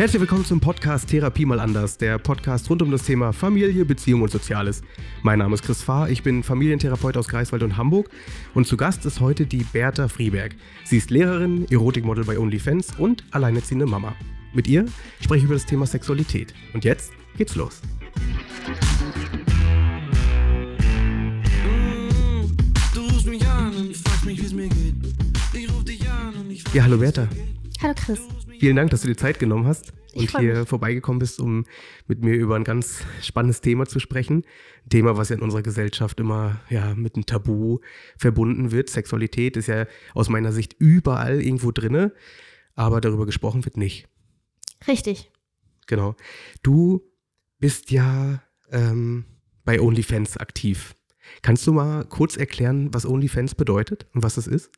[0.00, 4.22] Herzlich willkommen zum Podcast Therapie mal anders, der Podcast rund um das Thema Familie, Beziehung
[4.22, 4.80] und Soziales.
[5.22, 8.08] Mein Name ist Chris Fahr, ich bin Familientherapeut aus Greifswald und Hamburg
[8.54, 10.56] und zu Gast ist heute die Bertha Frieberg.
[10.84, 14.16] Sie ist Lehrerin, Erotikmodel bei OnlyFans und alleinerziehende Mama.
[14.54, 14.86] Mit ihr
[15.20, 16.54] spreche ich über das Thema Sexualität.
[16.72, 17.82] Und jetzt geht's los.
[26.72, 27.28] Ja, hallo Bertha.
[27.82, 28.20] Hallo Chris.
[28.60, 30.68] Vielen Dank, dass du dir Zeit genommen hast und hier mich.
[30.68, 31.64] vorbeigekommen bist, um
[32.06, 34.44] mit mir über ein ganz spannendes Thema zu sprechen.
[34.84, 37.78] Ein Thema, was ja in unserer Gesellschaft immer ja, mit einem Tabu
[38.18, 38.90] verbunden wird.
[38.90, 42.12] Sexualität ist ja aus meiner Sicht überall irgendwo drinne,
[42.74, 44.08] aber darüber gesprochen wird nicht.
[44.86, 45.30] Richtig.
[45.86, 46.14] Genau.
[46.62, 47.00] Du
[47.60, 49.24] bist ja ähm,
[49.64, 50.94] bei OnlyFans aktiv.
[51.40, 54.70] Kannst du mal kurz erklären, was OnlyFans bedeutet und was es ist?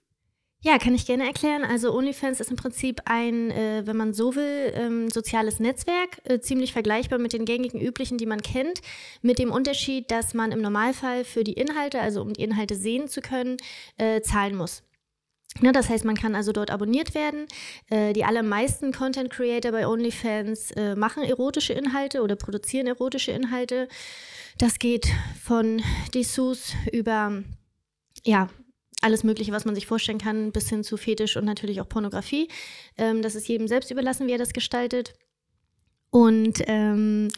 [0.64, 1.64] Ja, kann ich gerne erklären.
[1.64, 6.38] Also OnlyFans ist im Prinzip ein, äh, wenn man so will, ähm, soziales Netzwerk, äh,
[6.38, 8.80] ziemlich vergleichbar mit den gängigen üblichen, die man kennt,
[9.22, 13.08] mit dem Unterschied, dass man im Normalfall für die Inhalte, also um die Inhalte sehen
[13.08, 13.56] zu können,
[13.96, 14.84] äh, zahlen muss.
[15.60, 17.46] Ne, das heißt, man kann also dort abonniert werden.
[17.90, 23.88] Äh, die allermeisten Content Creator bei OnlyFans äh, machen erotische Inhalte oder produzieren erotische Inhalte.
[24.58, 25.08] Das geht
[25.42, 25.83] von
[26.14, 27.42] Dessous über
[28.24, 28.48] ja,
[29.03, 32.48] alles Mögliche, was man sich vorstellen kann, bis hin zu Fetisch und natürlich auch Pornografie.
[32.97, 35.14] Ähm, das ist jedem selbst überlassen, wie er das gestaltet.
[36.11, 37.28] Und ähm,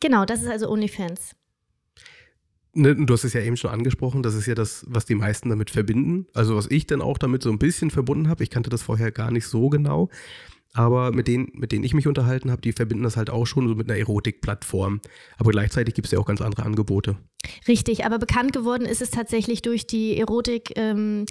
[0.00, 1.34] genau, das ist also OnlyFans.
[2.72, 5.48] Ne, du hast es ja eben schon angesprochen, das ist ja das, was die meisten
[5.48, 6.26] damit verbinden.
[6.34, 8.44] Also was ich dann auch damit so ein bisschen verbunden habe.
[8.44, 10.08] Ich kannte das vorher gar nicht so genau.
[10.72, 13.68] Aber mit denen, mit denen ich mich unterhalten habe, die verbinden das halt auch schon
[13.68, 15.00] so mit einer Erotikplattform.
[15.36, 17.16] Aber gleichzeitig gibt es ja auch ganz andere Angebote.
[17.66, 20.72] Richtig, aber bekannt geworden ist es tatsächlich durch die Erotik.
[20.76, 21.26] Ähm,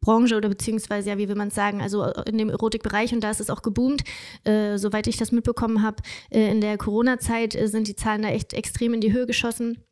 [0.00, 3.30] Branche oder beziehungsweise, ja, wie will man es sagen, also in dem Erotikbereich und da
[3.30, 4.04] ist es auch geboomt.
[4.44, 8.28] Äh, soweit ich das mitbekommen habe, äh, in der Corona-Zeit äh, sind die Zahlen da
[8.28, 9.82] echt extrem in die Höhe geschossen.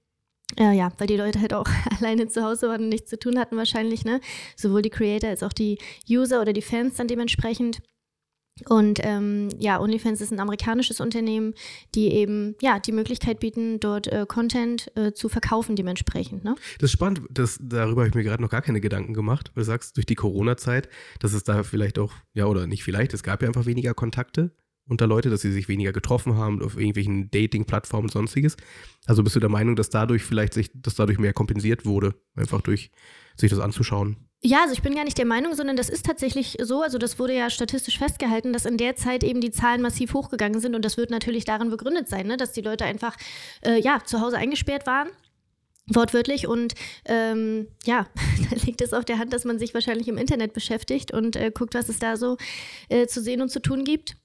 [0.57, 1.67] Ja, ja, weil die Leute halt auch
[1.99, 4.21] alleine zu Hause waren und nichts zu tun hatten wahrscheinlich, ne?
[4.55, 7.83] Sowohl die Creator als auch die User oder die Fans dann dementsprechend.
[8.65, 11.55] Und ähm, ja, OnlyFans ist ein amerikanisches Unternehmen,
[11.94, 16.43] die eben ja die Möglichkeit bieten, dort äh, Content äh, zu verkaufen dementsprechend.
[16.43, 16.55] Ne?
[16.78, 19.50] Das ist spannend, das, darüber habe ich mir gerade noch gar keine Gedanken gemacht.
[19.55, 20.89] weil Du sagst, durch die Corona-Zeit,
[21.21, 24.53] dass es da vielleicht auch, ja oder nicht vielleicht, es gab ja einfach weniger Kontakte
[24.89, 28.56] unter Leute, dass sie sich weniger getroffen haben auf irgendwelchen Dating-Plattformen und sonstiges.
[29.05, 32.62] Also bist du der Meinung, dass dadurch vielleicht sich, dass dadurch mehr kompensiert wurde, einfach
[32.62, 32.91] durch
[33.37, 34.16] sich das anzuschauen?
[34.43, 36.83] Ja, also ich bin gar nicht der Meinung, sondern das ist tatsächlich so.
[36.83, 40.61] Also das wurde ja statistisch festgehalten, dass in der Zeit eben die Zahlen massiv hochgegangen
[40.61, 42.37] sind und das wird natürlich darin begründet sein, ne?
[42.37, 43.17] dass die Leute einfach
[43.65, 45.09] äh, ja zu Hause eingesperrt waren.
[45.89, 46.75] Wortwörtlich und
[47.07, 48.07] ähm, ja,
[48.51, 51.51] da liegt es auf der Hand, dass man sich wahrscheinlich im Internet beschäftigt und äh,
[51.53, 52.37] guckt, was es da so
[52.89, 54.17] äh, zu sehen und zu tun gibt.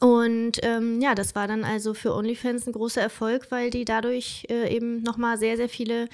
[0.00, 4.46] Und ähm, ja, das war dann also für OnlyFans ein großer Erfolg, weil die dadurch
[4.50, 6.08] äh, eben nochmal sehr, sehr viele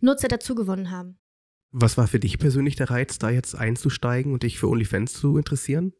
[0.00, 1.16] Nutzer dazu gewonnen haben.
[1.76, 5.36] Was war für dich persönlich der Reiz, da jetzt einzusteigen und dich für OnlyFans zu
[5.36, 5.92] interessieren?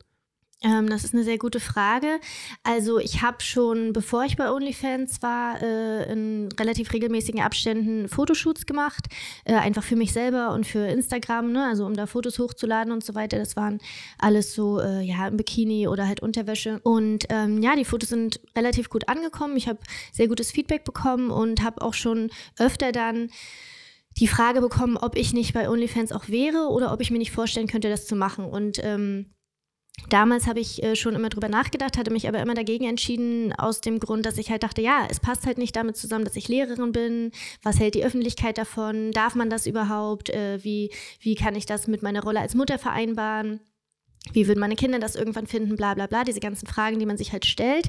[0.63, 2.21] Ähm, das ist eine sehr gute Frage.
[2.63, 8.67] Also ich habe schon, bevor ich bei OnlyFans war, äh, in relativ regelmäßigen Abständen Fotoshoots
[8.67, 9.07] gemacht,
[9.47, 11.67] äh, einfach für mich selber und für Instagram, ne?
[11.67, 13.37] also um da Fotos hochzuladen und so weiter.
[13.37, 13.81] Das waren
[14.19, 16.79] alles so, äh, ja, im Bikini oder halt Unterwäsche.
[16.85, 19.57] Und ähm, ja, die Fotos sind relativ gut angekommen.
[19.57, 19.81] Ich habe
[20.13, 22.31] sehr gutes Feedback bekommen und habe auch schon
[22.61, 23.29] öfter dann
[24.19, 27.33] die Frage bekommen, ob ich nicht bei OnlyFans auch wäre oder ob ich mir nicht
[27.33, 28.45] vorstellen könnte, das zu machen.
[28.45, 29.27] Und ähm,
[30.09, 33.81] Damals habe ich äh, schon immer drüber nachgedacht, hatte mich aber immer dagegen entschieden, aus
[33.81, 36.49] dem Grund, dass ich halt dachte, ja, es passt halt nicht damit zusammen, dass ich
[36.49, 37.31] Lehrerin bin.
[37.63, 39.13] Was hält die Öffentlichkeit davon?
[39.13, 40.31] Darf man das überhaupt?
[40.31, 43.61] Äh, wie, wie kann ich das mit meiner Rolle als Mutter vereinbaren?
[44.33, 45.77] Wie würden meine Kinder das irgendwann finden?
[45.77, 47.89] Bla bla bla, diese ganzen Fragen, die man sich halt stellt.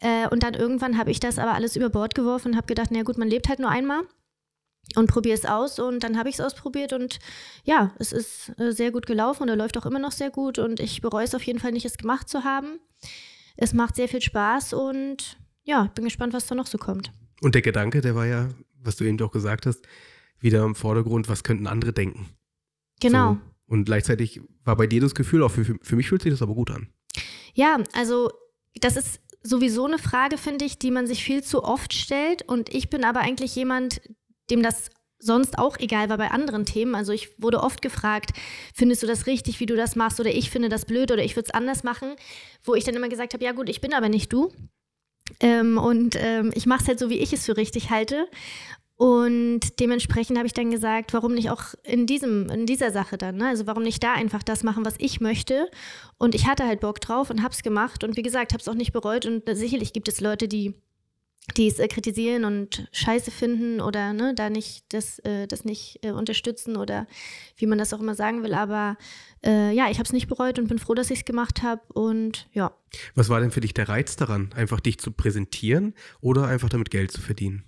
[0.00, 2.88] Äh, und dann irgendwann habe ich das aber alles über Bord geworfen und habe gedacht,
[2.90, 4.02] na gut, man lebt halt nur einmal
[4.96, 7.18] und probiere es aus und dann habe ich es ausprobiert und
[7.64, 10.58] ja, es ist äh, sehr gut gelaufen und er läuft auch immer noch sehr gut
[10.58, 12.78] und ich bereue es auf jeden Fall nicht, es gemacht zu haben.
[13.56, 17.12] Es macht sehr viel Spaß und ja, bin gespannt, was da noch so kommt.
[17.40, 18.48] Und der Gedanke, der war ja,
[18.82, 19.82] was du eben doch gesagt hast,
[20.40, 22.28] wieder im Vordergrund, was könnten andere denken?
[23.00, 23.34] Genau.
[23.34, 23.40] So.
[23.66, 26.54] Und gleichzeitig war bei dir das Gefühl, auch für, für mich fühlt sich das aber
[26.54, 26.88] gut an.
[27.54, 28.30] Ja, also
[28.80, 32.74] das ist sowieso eine Frage, finde ich, die man sich viel zu oft stellt und
[32.74, 34.00] ich bin aber eigentlich jemand,
[34.50, 36.94] dem das sonst auch egal war bei anderen Themen.
[36.94, 38.32] Also ich wurde oft gefragt,
[38.74, 41.34] findest du das richtig, wie du das machst oder ich finde das blöd oder ich
[41.36, 42.14] würde es anders machen,
[42.62, 44.52] wo ich dann immer gesagt habe, ja gut, ich bin aber nicht du.
[45.40, 48.26] Ähm, und ähm, ich mache es halt so, wie ich es für richtig halte.
[48.96, 53.36] Und dementsprechend habe ich dann gesagt, warum nicht auch in diesem, in dieser Sache dann,
[53.36, 53.48] ne?
[53.48, 55.68] Also warum nicht da einfach das machen, was ich möchte?
[56.16, 58.68] Und ich hatte halt Bock drauf und habe es gemacht und wie gesagt, habe es
[58.68, 59.26] auch nicht bereut.
[59.26, 60.74] Und sicherlich gibt es Leute, die
[61.56, 65.98] die es äh, kritisieren und scheiße finden oder ne, da nicht das, äh, das nicht
[66.02, 67.06] äh, unterstützen oder
[67.56, 68.54] wie man das auch immer sagen will.
[68.54, 68.96] Aber
[69.44, 71.82] äh, ja, ich habe es nicht bereut und bin froh, dass ich es gemacht habe
[71.92, 72.72] und ja.
[73.14, 76.90] Was war denn für dich der Reiz daran, einfach dich zu präsentieren oder einfach damit
[76.90, 77.64] Geld zu verdienen?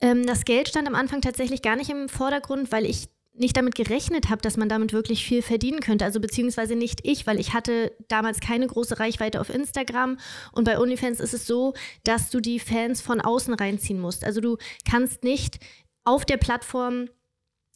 [0.00, 3.74] Ähm, das Geld stand am Anfang tatsächlich gar nicht im Vordergrund, weil ich nicht damit
[3.74, 6.04] gerechnet habe, dass man damit wirklich viel verdienen könnte.
[6.04, 10.18] Also beziehungsweise nicht ich, weil ich hatte damals keine große Reichweite auf Instagram.
[10.52, 11.74] Und bei OnlyFans ist es so,
[12.04, 14.24] dass du die Fans von außen reinziehen musst.
[14.24, 14.56] Also du
[14.88, 15.58] kannst nicht
[16.04, 17.08] auf der Plattform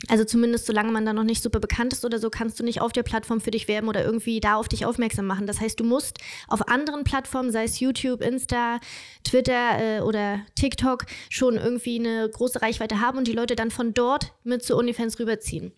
[0.08, 2.80] also zumindest solange man da noch nicht super bekannt ist oder so, kannst du nicht
[2.80, 5.46] auf der Plattform für dich werben oder irgendwie da auf dich aufmerksam machen.
[5.46, 6.18] Das heißt, du musst
[6.48, 8.80] auf anderen Plattformen, sei es YouTube, Insta,
[9.24, 13.92] Twitter äh, oder TikTok, schon irgendwie eine große Reichweite haben und die Leute dann von
[13.92, 15.72] dort mit zu OnlyFans rüberziehen.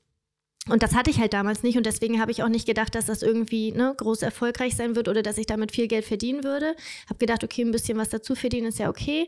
[0.68, 3.06] Und das hatte ich halt damals nicht und deswegen habe ich auch nicht gedacht, dass
[3.06, 6.76] das irgendwie ne, groß erfolgreich sein wird oder dass ich damit viel Geld verdienen würde.
[7.08, 9.26] Habe gedacht, okay, ein bisschen was dazu verdienen ist ja okay.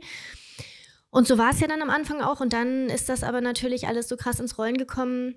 [1.14, 2.40] Und so war es ja dann am Anfang auch.
[2.40, 5.36] Und dann ist das aber natürlich alles so krass ins Rollen gekommen,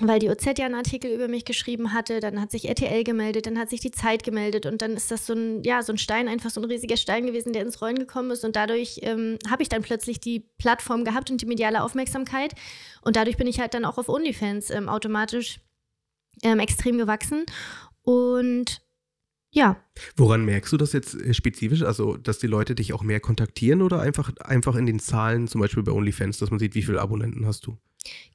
[0.00, 2.18] weil die OZ ja einen Artikel über mich geschrieben hatte.
[2.18, 4.66] Dann hat sich RTL gemeldet, dann hat sich die Zeit gemeldet.
[4.66, 7.26] Und dann ist das so ein, ja, so ein Stein, einfach so ein riesiger Stein
[7.26, 8.44] gewesen, der ins Rollen gekommen ist.
[8.44, 12.56] Und dadurch ähm, habe ich dann plötzlich die Plattform gehabt und die mediale Aufmerksamkeit.
[13.02, 15.60] Und dadurch bin ich halt dann auch auf OnlyFans ähm, automatisch
[16.42, 17.46] ähm, extrem gewachsen.
[18.02, 18.82] Und
[19.50, 19.76] ja.
[20.16, 21.82] Woran merkst du das jetzt äh, spezifisch?
[21.82, 25.60] Also, dass die Leute dich auch mehr kontaktieren oder einfach, einfach in den Zahlen, zum
[25.60, 27.78] Beispiel bei OnlyFans, dass man sieht, wie viele Abonnenten hast du?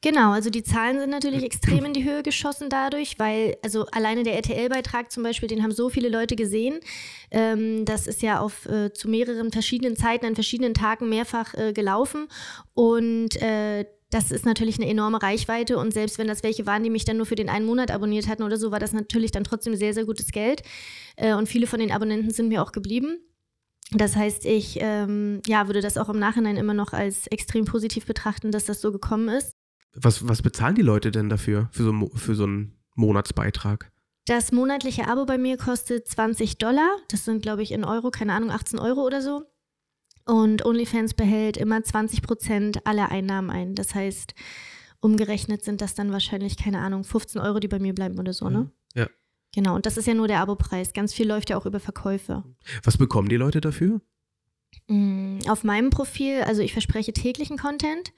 [0.01, 4.23] Genau, also die Zahlen sind natürlich extrem in die Höhe geschossen dadurch, weil also alleine
[4.23, 6.79] der RTL-Beitrag zum Beispiel, den haben so viele Leute gesehen.
[7.31, 11.73] Ähm, das ist ja auf äh, zu mehreren verschiedenen Zeiten an verschiedenen Tagen mehrfach äh,
[11.73, 12.27] gelaufen
[12.73, 16.89] und äh, das ist natürlich eine enorme Reichweite und selbst wenn das welche waren, die
[16.89, 19.43] mich dann nur für den einen Monat abonniert hatten oder so, war das natürlich dann
[19.43, 20.61] trotzdem sehr, sehr gutes Geld.
[21.15, 23.17] Äh, und viele von den Abonnenten sind mir auch geblieben.
[23.91, 28.05] Das heißt, ich ähm, ja, würde das auch im Nachhinein immer noch als extrem positiv
[28.05, 29.51] betrachten, dass das so gekommen ist.
[29.95, 33.91] Was, was bezahlen die Leute denn dafür, für so, für so einen Monatsbeitrag?
[34.25, 36.89] Das monatliche Abo bei mir kostet 20 Dollar.
[37.09, 39.43] Das sind, glaube ich, in Euro, keine Ahnung, 18 Euro oder so.
[40.25, 43.75] Und OnlyFans behält immer 20 Prozent aller Einnahmen ein.
[43.75, 44.33] Das heißt,
[45.01, 48.49] umgerechnet sind das dann wahrscheinlich, keine Ahnung, 15 Euro, die bei mir bleiben oder so,
[48.49, 48.59] ne?
[48.59, 48.71] Mhm.
[48.95, 49.07] Ja.
[49.53, 50.93] Genau, und das ist ja nur der Abopreis.
[50.93, 52.43] Ganz viel läuft ja auch über Verkäufe.
[52.83, 54.01] Was bekommen die Leute dafür?
[54.87, 58.13] Mm, auf meinem Profil, also ich verspreche täglichen Content.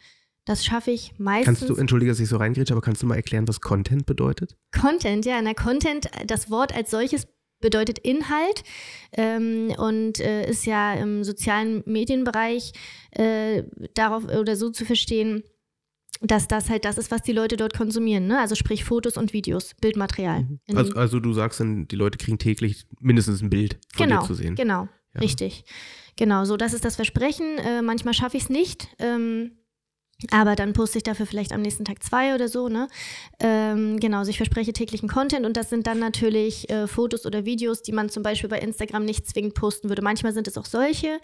[0.46, 1.60] Das schaffe ich meistens.
[1.60, 4.56] Kannst du, entschuldige, dass ich so reingrätsche, aber kannst du mal erklären, was Content bedeutet?
[4.72, 5.42] Content, ja.
[5.42, 7.28] Na, Content, das Wort als solches
[7.62, 8.64] bedeutet Inhalt
[9.14, 12.74] ähm, und äh, ist ja im sozialen Medienbereich
[13.12, 13.64] äh,
[13.94, 15.44] darauf oder so zu verstehen,
[16.22, 18.28] dass das halt das ist, was die Leute dort konsumieren.
[18.28, 18.40] Ne?
[18.40, 20.44] Also sprich Fotos und Videos, Bildmaterial.
[20.44, 20.78] Mhm.
[20.78, 24.28] Also, also, du sagst dann, die Leute kriegen täglich mindestens ein Bild von genau, dir
[24.28, 24.56] zu sehen.
[24.56, 25.22] Genau, ja.
[25.22, 25.66] richtig.
[26.16, 27.58] Genau, so das ist das Versprechen.
[27.58, 28.88] Äh, manchmal schaffe ich es nicht.
[29.00, 29.52] Ähm,
[30.32, 32.88] aber dann poste ich dafür vielleicht am nächsten Tag zwei oder so, ne?
[33.40, 37.46] Ähm, genau, also ich verspreche täglichen Content und das sind dann natürlich äh, Fotos oder
[37.46, 40.02] Videos, die man zum Beispiel bei Instagram nicht zwingend posten würde.
[40.02, 41.20] Manchmal sind es auch solche,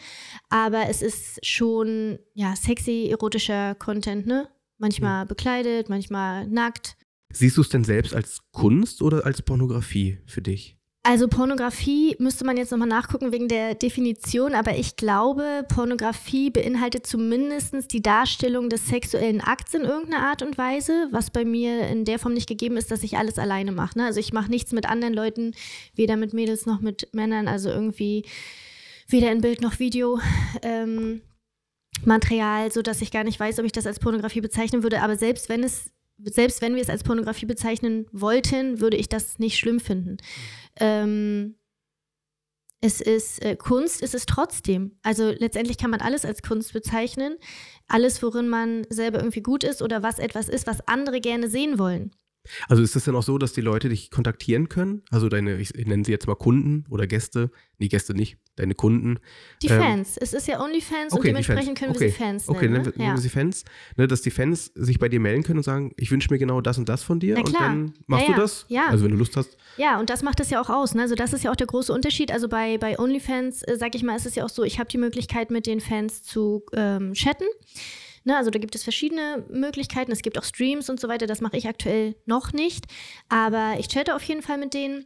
[0.49, 4.49] aber es ist schon, ja, sexy, erotischer Content, ne?
[4.77, 5.29] Manchmal mhm.
[5.29, 6.97] bekleidet, manchmal nackt.
[7.31, 10.80] Siehst du es denn selbst als Kunst oder als Pornografie für dich?
[11.03, 17.07] Also Pornografie müsste man jetzt nochmal nachgucken wegen der Definition, aber ich glaube, Pornografie beinhaltet
[17.07, 22.05] zumindest die Darstellung des sexuellen Akts in irgendeiner Art und Weise, was bei mir in
[22.05, 23.97] der Form nicht gegeben ist, dass ich alles alleine mache.
[23.97, 24.05] Ne?
[24.05, 25.55] Also ich mache nichts mit anderen Leuten,
[25.95, 28.23] weder mit Mädels noch mit Männern, also irgendwie
[29.07, 30.19] weder in Bild noch Video.
[30.61, 31.21] Ähm,
[32.05, 35.01] Material, so dass ich gar nicht weiß, ob ich das als Pornografie bezeichnen würde.
[35.01, 35.91] Aber selbst wenn es
[36.23, 40.17] selbst wenn wir es als Pornografie bezeichnen wollten, würde ich das nicht schlimm finden.
[40.79, 41.55] Ähm,
[42.81, 44.97] es ist äh, Kunst, ist es trotzdem.
[45.03, 47.37] Also letztendlich kann man alles als Kunst bezeichnen.
[47.87, 51.77] Alles, worin man selber irgendwie gut ist oder was etwas ist, was andere gerne sehen
[51.77, 52.11] wollen.
[52.67, 55.03] Also ist es denn auch so, dass die Leute dich kontaktieren können?
[55.11, 57.51] Also deine, ich nenne sie jetzt mal Kunden oder Gäste.
[57.77, 59.19] Nee, Gäste nicht, deine Kunden.
[59.61, 60.17] Die ähm, Fans.
[60.17, 62.01] Es ist ja OnlyFans okay, und dementsprechend können okay.
[62.01, 62.57] wir sie Fans nennen.
[62.57, 63.13] Okay, nennen wir, ja.
[63.13, 63.65] wir sie Fans.
[63.95, 66.61] Ne, dass die Fans sich bei dir melden können und sagen, ich wünsche mir genau
[66.61, 67.37] das und das von dir.
[67.37, 68.65] Und dann machst ja, du das.
[68.69, 68.87] Ja.
[68.89, 69.57] Also wenn du Lust hast.
[69.77, 70.95] Ja, und das macht es ja auch aus.
[70.95, 71.03] Ne?
[71.03, 72.31] Also das ist ja auch der große Unterschied.
[72.31, 74.89] Also bei, bei OnlyFans, äh, sag ich mal, ist es ja auch so, ich habe
[74.89, 77.45] die Möglichkeit, mit den Fans zu ähm, chatten.
[78.23, 80.11] Ne, also da gibt es verschiedene Möglichkeiten.
[80.11, 81.25] Es gibt auch Streams und so weiter.
[81.25, 82.85] Das mache ich aktuell noch nicht.
[83.29, 85.05] Aber ich chatte auf jeden Fall mit denen.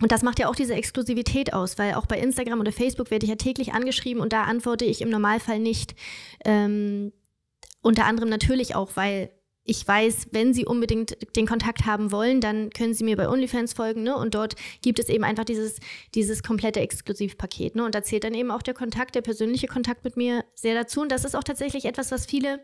[0.00, 3.24] Und das macht ja auch diese Exklusivität aus, weil auch bei Instagram oder Facebook werde
[3.24, 5.94] ich ja täglich angeschrieben und da antworte ich im Normalfall nicht.
[6.44, 7.12] Ähm,
[7.80, 9.30] unter anderem natürlich auch, weil
[9.64, 13.72] ich weiß, wenn Sie unbedingt den Kontakt haben wollen, dann können Sie mir bei OnlyFans
[13.72, 14.16] folgen, ne?
[14.16, 15.80] Und dort gibt es eben einfach dieses,
[16.14, 17.84] dieses komplette Exklusivpaket, ne?
[17.84, 21.00] Und da zählt dann eben auch der Kontakt, der persönliche Kontakt mit mir sehr dazu.
[21.00, 22.60] Und das ist auch tatsächlich etwas, was viele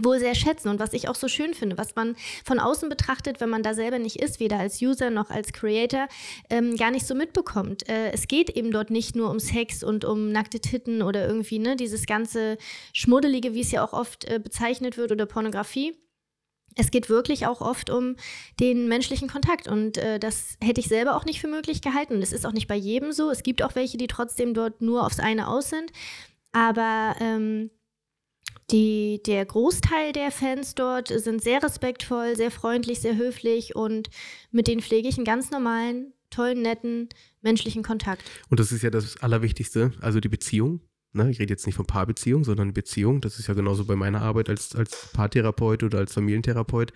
[0.00, 3.40] wohl sehr schätzen und was ich auch so schön finde, was man von außen betrachtet,
[3.40, 6.08] wenn man da selber nicht ist, weder als User noch als Creator,
[6.48, 7.86] ähm, gar nicht so mitbekommt.
[7.90, 11.58] Äh, es geht eben dort nicht nur um Sex und um nackte Titten oder irgendwie,
[11.58, 12.56] ne, dieses ganze
[12.94, 15.94] Schmuddelige, wie es ja auch oft äh, bezeichnet wird, oder Pornografie
[16.76, 18.16] es geht wirklich auch oft um
[18.60, 22.20] den menschlichen Kontakt und äh, das hätte ich selber auch nicht für möglich gehalten.
[22.20, 23.30] Das ist auch nicht bei jedem so.
[23.30, 25.92] Es gibt auch welche, die trotzdem dort nur aufs eine aus sind.
[26.52, 27.70] Aber ähm,
[28.70, 34.08] die, der Großteil der Fans dort sind sehr respektvoll, sehr freundlich, sehr höflich und
[34.50, 37.08] mit denen pflege ich einen ganz normalen, tollen, netten
[37.42, 38.22] menschlichen Kontakt.
[38.48, 40.80] Und das ist ja das Allerwichtigste, also die Beziehung.
[41.14, 43.20] Ne, ich rede jetzt nicht von Paarbeziehung, sondern Beziehung.
[43.20, 46.92] Das ist ja genauso bei meiner Arbeit als, als Paartherapeut oder als Familientherapeut.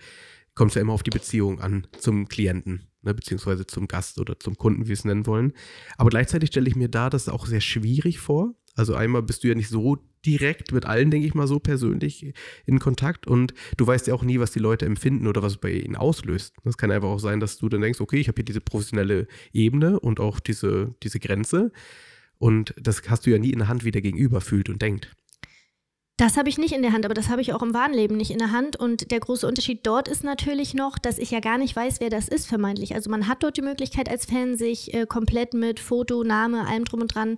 [0.55, 4.39] Kommt es ja immer auf die Beziehung an zum Klienten, ne, beziehungsweise zum Gast oder
[4.39, 5.53] zum Kunden, wie wir es nennen wollen.
[5.97, 8.55] Aber gleichzeitig stelle ich mir da das auch sehr schwierig vor.
[8.75, 12.33] Also einmal bist du ja nicht so direkt mit allen, denke ich mal, so persönlich
[12.65, 15.71] in Kontakt und du weißt ja auch nie, was die Leute empfinden oder was bei
[15.71, 16.55] ihnen auslöst.
[16.63, 19.27] Das kann einfach auch sein, dass du dann denkst, okay, ich habe hier diese professionelle
[19.53, 21.71] Ebene und auch diese, diese Grenze
[22.39, 25.11] und das hast du ja nie in der Hand, wie der Gegenüber fühlt und denkt.
[26.19, 28.17] Das habe ich nicht in der Hand, aber das habe ich auch im wahren Leben
[28.17, 28.75] nicht in der Hand.
[28.75, 32.09] Und der große Unterschied dort ist natürlich noch, dass ich ja gar nicht weiß, wer
[32.09, 32.95] das ist, vermeintlich.
[32.95, 36.85] Also man hat dort die Möglichkeit als Fan, sich äh, komplett mit Foto, Name, allem
[36.85, 37.35] drum und dran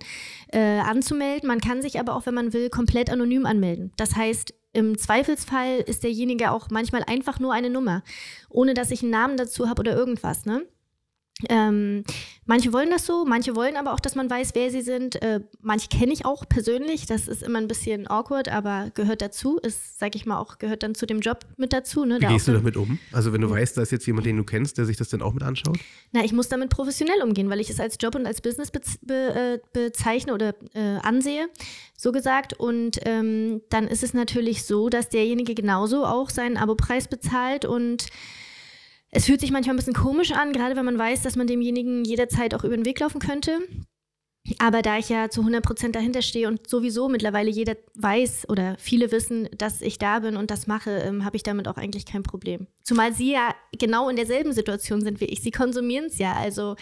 [0.48, 1.46] äh, anzumelden.
[1.46, 3.92] Man kann sich aber auch, wenn man will, komplett anonym anmelden.
[3.98, 8.02] Das heißt, im Zweifelsfall ist derjenige auch manchmal einfach nur eine Nummer,
[8.48, 10.46] ohne dass ich einen Namen dazu habe oder irgendwas.
[10.46, 10.62] Ne?
[11.48, 12.04] Ähm,
[12.46, 15.20] manche wollen das so, manche wollen aber auch, dass man weiß, wer sie sind.
[15.22, 19.58] Äh, manche kenne ich auch persönlich, das ist immer ein bisschen awkward, aber gehört dazu,
[19.58, 22.04] ist, sag ich mal, auch gehört dann zu dem Job mit dazu.
[22.04, 22.20] Ne?
[22.20, 22.98] Wie gehst du damit um?
[23.12, 25.22] Also wenn du weißt, da ist jetzt jemand, den du kennst, der sich das dann
[25.22, 25.78] auch mit anschaut?
[26.12, 28.80] Na, ich muss damit professionell umgehen, weil ich es als Job und als Business be
[29.02, 31.48] be äh, bezeichne oder äh, ansehe,
[31.96, 32.54] so gesagt.
[32.54, 38.06] Und ähm, dann ist es natürlich so, dass derjenige genauso auch seinen Abopreis bezahlt und
[39.10, 42.04] es fühlt sich manchmal ein bisschen komisch an, gerade wenn man weiß, dass man demjenigen
[42.04, 43.58] jederzeit auch über den Weg laufen könnte.
[44.58, 48.74] Aber da ich ja zu 100 Prozent dahinter stehe und sowieso mittlerweile jeder weiß oder
[48.78, 52.06] viele wissen, dass ich da bin und das mache, ähm, habe ich damit auch eigentlich
[52.06, 52.66] kein Problem.
[52.82, 55.42] Zumal sie ja genau in derselben Situation sind wie ich.
[55.42, 56.32] Sie konsumieren es ja.
[56.32, 56.76] Also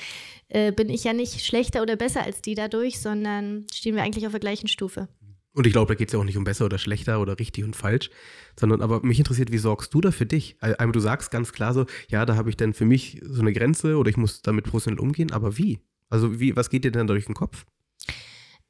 [0.49, 4.27] äh, bin ich ja nicht schlechter oder besser als die dadurch, sondern stehen wir eigentlich
[4.27, 5.09] auf der gleichen Stufe.
[5.53, 7.65] Und ich glaube, da geht es ja auch nicht um besser oder schlechter oder richtig
[7.65, 8.11] und falsch,
[8.59, 10.57] sondern aber mich interessiert, wie sorgst du da für dich?
[10.61, 13.53] Einmal du sagst ganz klar so, ja, da habe ich dann für mich so eine
[13.53, 15.81] Grenze oder ich muss damit professionell umgehen, aber wie?
[16.11, 17.67] Also wie, was geht dir denn durch den Kopf?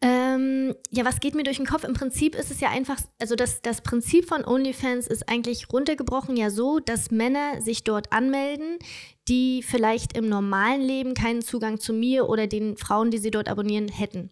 [0.01, 1.83] Ähm, ja, was geht mir durch den Kopf?
[1.83, 6.37] Im Prinzip ist es ja einfach, also das, das Prinzip von OnlyFans ist eigentlich runtergebrochen
[6.37, 8.79] ja so, dass Männer sich dort anmelden,
[9.27, 13.49] die vielleicht im normalen Leben keinen Zugang zu mir oder den Frauen, die sie dort
[13.49, 14.31] abonnieren, hätten.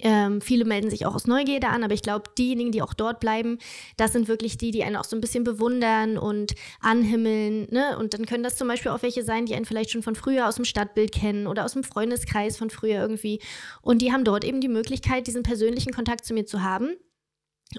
[0.00, 3.20] Ähm, viele melden sich auch aus Neugierde an, aber ich glaube, diejenigen, die auch dort
[3.20, 3.58] bleiben,
[3.96, 7.68] das sind wirklich die, die einen auch so ein bisschen bewundern und anhimmeln.
[7.70, 7.98] Ne?
[7.98, 10.48] Und dann können das zum Beispiel auch welche sein, die einen vielleicht schon von früher
[10.48, 13.40] aus dem Stadtbild kennen oder aus dem Freundeskreis von früher irgendwie.
[13.82, 16.96] Und die haben dort eben die Möglichkeit, diesen persönlichen Kontakt zu mir zu haben.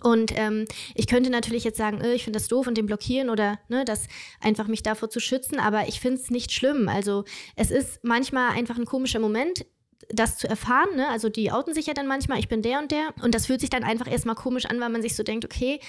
[0.02, 0.66] Und ähm,
[0.96, 3.86] ich könnte natürlich jetzt sagen, äh, ich finde das doof und den blockieren oder ne,
[3.86, 4.08] das
[4.40, 6.90] einfach mich davor zu schützen, aber ich finde es nicht schlimm.
[6.90, 9.66] Also es ist manchmal einfach ein komischer Moment
[10.10, 10.96] das zu erfahren.
[10.96, 11.08] Ne?
[11.10, 13.14] Also die outen sich ja dann manchmal, ich bin der und der.
[13.22, 15.80] Und das fühlt sich dann einfach erstmal komisch an, weil man sich so denkt, okay,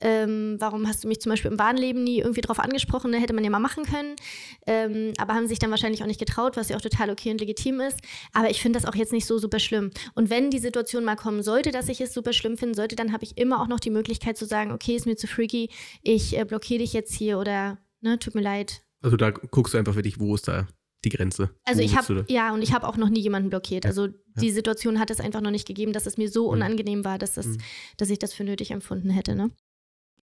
[0.00, 3.10] ähm, warum hast du mich zum Beispiel im Wahnleben nie irgendwie drauf angesprochen?
[3.10, 3.20] Ne?
[3.20, 4.16] Hätte man ja mal machen können.
[4.66, 7.40] Ähm, aber haben sich dann wahrscheinlich auch nicht getraut, was ja auch total okay und
[7.40, 7.98] legitim ist.
[8.32, 9.90] Aber ich finde das auch jetzt nicht so super schlimm.
[10.14, 13.12] Und wenn die Situation mal kommen sollte, dass ich es super schlimm finden sollte, dann
[13.12, 15.70] habe ich immer auch noch die Möglichkeit zu sagen, okay, ist mir zu freaky,
[16.02, 18.82] ich äh, blockiere dich jetzt hier oder ne, tut mir leid.
[19.00, 20.66] Also da guckst du einfach für dich, wo ist da
[21.04, 21.50] die Grenze.
[21.64, 23.86] Also ich habe ja und ich habe auch noch nie jemanden blockiert.
[23.86, 24.12] Also ja.
[24.40, 26.54] die Situation hat es einfach noch nicht gegeben, dass es mir so mhm.
[26.54, 27.58] unangenehm war, dass, das, mhm.
[27.96, 29.34] dass ich das für nötig empfunden hätte.
[29.34, 29.50] Ne?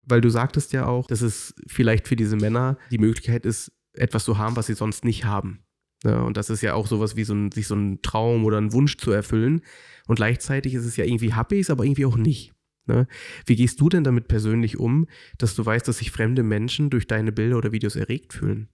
[0.06, 4.24] Weil du sagtest ja auch, dass es vielleicht für diese Männer die Möglichkeit ist, etwas
[4.24, 5.64] zu haben, was sie sonst nicht haben.
[6.04, 8.58] Ja, und das ist ja auch sowas wie so ein, sich so ein Traum oder
[8.58, 9.62] ein Wunsch zu erfüllen.
[10.08, 12.54] Und gleichzeitig ist es ja irgendwie happy, aber irgendwie auch nicht.
[12.86, 13.08] Ne?
[13.46, 15.08] Wie gehst du denn damit persönlich um,
[15.38, 18.70] dass du weißt, dass sich fremde Menschen durch deine Bilder oder Videos erregt fühlen?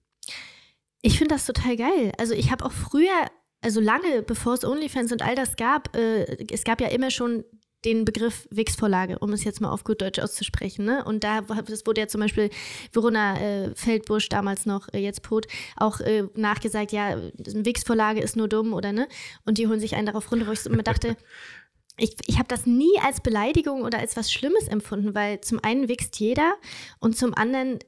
[1.06, 2.10] Ich finde das total geil.
[2.18, 6.24] Also ich habe auch früher, also lange bevor es OnlyFans und all das gab, äh,
[6.52, 7.44] es gab ja immer schon
[7.84, 10.84] den Begriff Wix-Vorlage, um es jetzt mal auf gut Deutsch auszusprechen.
[10.84, 11.04] Ne?
[11.04, 12.50] Und da das wurde ja zum Beispiel
[12.92, 15.46] Verona äh, Feldbusch, damals noch, äh, jetzt Pot,
[15.76, 19.06] auch äh, nachgesagt, ja, Wix-Vorlage ist nur dumm oder ne?
[19.44, 21.16] Und die holen sich einen darauf runter, wo ich immer dachte,
[21.98, 25.88] ich, ich habe das nie als Beleidigung oder als was Schlimmes empfunden, weil zum einen
[25.88, 26.56] wächst jeder
[26.98, 27.78] und zum anderen,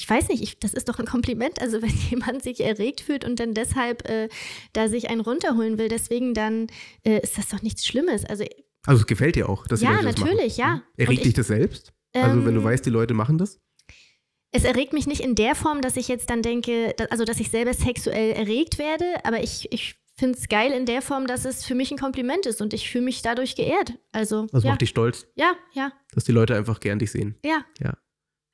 [0.00, 1.60] ich weiß nicht, ich, das ist doch ein Kompliment.
[1.60, 4.28] Also wenn jemand sich erregt fühlt und dann deshalb äh,
[4.72, 6.68] da sich einen runterholen will, deswegen dann
[7.04, 8.24] äh, ist das doch nichts Schlimmes.
[8.24, 8.44] Also,
[8.86, 10.70] also es gefällt dir auch, dass ja, die Leute das natürlich, machen.
[10.70, 10.74] ja.
[10.76, 10.82] Mhm.
[10.96, 11.92] Erregt dich das selbst?
[12.14, 13.60] Also wenn du Ähm, weißt, die Leute machen das?
[14.52, 17.38] Es erregt mich nicht in der Form, dass ich jetzt dann denke, da- also dass
[17.38, 21.44] ich selber sexuell erregt werde, aber ich, ich finde es geil in der Form, dass
[21.44, 23.94] es für mich ein Kompliment ist und ich fühle mich dadurch geehrt.
[24.12, 27.36] Also, Also ja, macht dich stolz, ja, ja, dass die Leute einfach gern dich sehen.
[27.44, 27.64] ja.
[27.80, 27.94] Ja.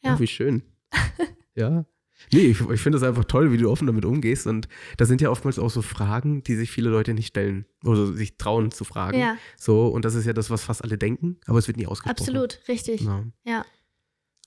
[0.03, 0.11] Ja.
[0.13, 0.63] Ja, wie schön.
[1.55, 1.85] ja.
[2.33, 4.47] Nee, ich, ich finde es einfach toll, wie du offen damit umgehst.
[4.47, 8.13] Und da sind ja oftmals auch so Fragen, die sich viele Leute nicht stellen oder
[8.13, 9.19] sich trauen zu fragen.
[9.19, 11.87] Ja, So, und das ist ja das, was fast alle denken, aber es wird nie
[11.87, 12.19] ausgesprochen.
[12.19, 13.01] absolut, richtig.
[13.01, 13.25] Genau.
[13.45, 13.65] Ja.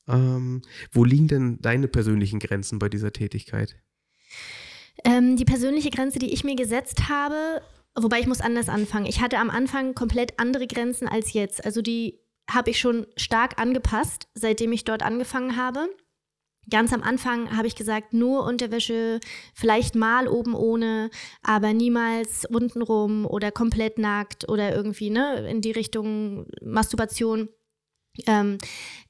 [0.07, 3.75] Ähm, wo liegen denn deine persönlichen Grenzen bei dieser Tätigkeit?
[5.05, 7.61] Ähm, die persönliche Grenze, die ich mir gesetzt habe,
[7.95, 9.05] wobei ich muss anders anfangen.
[9.05, 11.63] Ich hatte am Anfang komplett andere Grenzen als jetzt.
[11.63, 12.19] Also die
[12.49, 15.87] habe ich schon stark angepasst, seitdem ich dort angefangen habe.
[16.69, 19.19] Ganz am Anfang habe ich gesagt, nur Unterwäsche,
[19.53, 21.09] vielleicht mal oben ohne,
[21.41, 27.49] aber niemals untenrum oder komplett nackt oder irgendwie ne, in die Richtung Masturbation.
[28.27, 28.57] Ähm,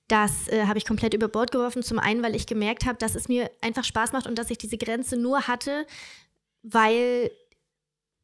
[0.07, 1.83] das äh, habe ich komplett über Bord geworfen.
[1.83, 4.57] Zum einen, weil ich gemerkt habe, dass es mir einfach Spaß macht und dass ich
[4.57, 5.85] diese Grenze nur hatte,
[6.63, 7.31] weil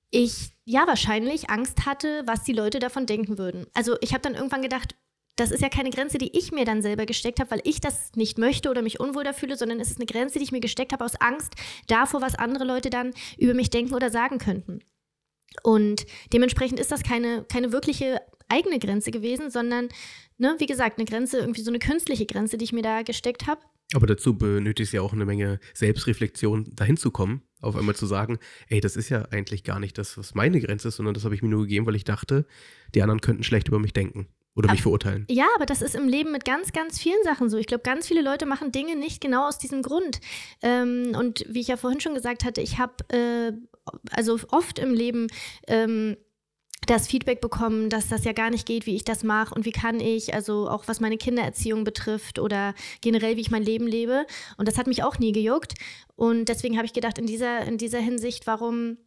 [0.10, 3.68] ich ja wahrscheinlich Angst hatte, was die Leute davon denken würden.
[3.74, 4.96] Also ich habe dann irgendwann gedacht,
[5.36, 8.12] das ist ja keine Grenze, die ich mir dann selber gesteckt habe, weil ich das
[8.16, 10.62] nicht möchte oder mich unwohl da fühle, sondern es ist eine Grenze, die ich mir
[10.62, 11.54] gesteckt habe aus Angst
[11.88, 14.80] davor, was andere Leute dann über mich denken oder sagen könnten.
[15.64, 19.90] Und dementsprechend ist das keine, keine wirkliche eigene Grenze gewesen, sondern,
[20.38, 23.48] ne, wie gesagt, eine Grenze, irgendwie so eine künstliche Grenze, die ich mir da gesteckt
[23.48, 23.62] habe.
[23.94, 28.06] Aber dazu benötigst du ja auch eine Menge Selbstreflexion, dahin zu kommen, auf einmal zu
[28.06, 31.24] sagen, ey, das ist ja eigentlich gar nicht das, was meine Grenze ist, sondern das
[31.24, 32.46] habe ich mir nur gegeben, weil ich dachte,
[32.94, 35.26] die anderen könnten schlecht über mich denken oder mich verurteilen.
[35.30, 37.58] Ja, aber das ist im Leben mit ganz, ganz vielen Sachen so.
[37.58, 40.22] Ich glaube, ganz viele Leute machen Dinge nicht genau aus diesem Grund.
[40.62, 43.52] Ähm, und wie ich ja vorhin schon gesagt hatte, ich habe äh,
[44.12, 45.28] also oft im Leben
[45.68, 46.16] ähm,
[46.88, 49.72] das Feedback bekommen, dass das ja gar nicht geht, wie ich das mache und wie
[49.72, 54.26] kann ich, also auch was meine Kindererziehung betrifft oder generell, wie ich mein Leben lebe.
[54.58, 55.74] Und das hat mich auch nie gejuckt.
[56.16, 58.98] Und deswegen habe ich gedacht, in dieser, in dieser Hinsicht, warum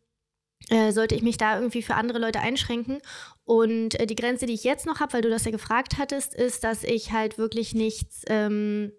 [0.68, 2.99] äh, sollte ich mich da irgendwie für andere Leute einschränken?
[3.44, 6.35] Und äh, die Grenze, die ich jetzt noch habe, weil du das ja gefragt hattest,
[6.35, 8.92] ist, dass ich halt wirklich nichts, ähm,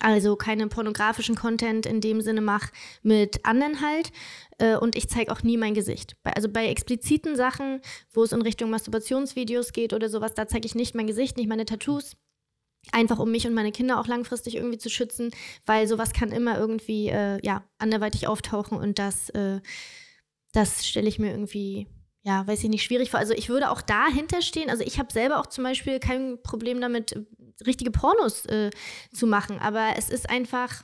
[0.00, 4.10] also keinen pornografischen Content in dem Sinne mache mit anderen halt.
[4.58, 6.16] Äh, und ich zeige auch nie mein Gesicht.
[6.24, 7.80] Also bei expliziten Sachen,
[8.12, 11.48] wo es in Richtung Masturbationsvideos geht oder sowas, da zeige ich nicht mein Gesicht, nicht
[11.48, 12.16] meine Tattoos.
[12.92, 15.30] Einfach um mich und meine Kinder auch langfristig irgendwie zu schützen,
[15.66, 19.28] weil sowas kann immer irgendwie äh, ja, anderweitig auftauchen und das,
[20.52, 21.86] das stelle ich mir irgendwie,
[22.22, 23.20] ja, weiß ich nicht, schwierig vor.
[23.20, 24.70] Also ich würde auch dahinter stehen.
[24.70, 27.24] Also ich habe selber auch zum Beispiel kein Problem damit, äh,
[27.66, 28.70] richtige Pornos äh,
[29.12, 30.82] zu machen, aber es ist einfach,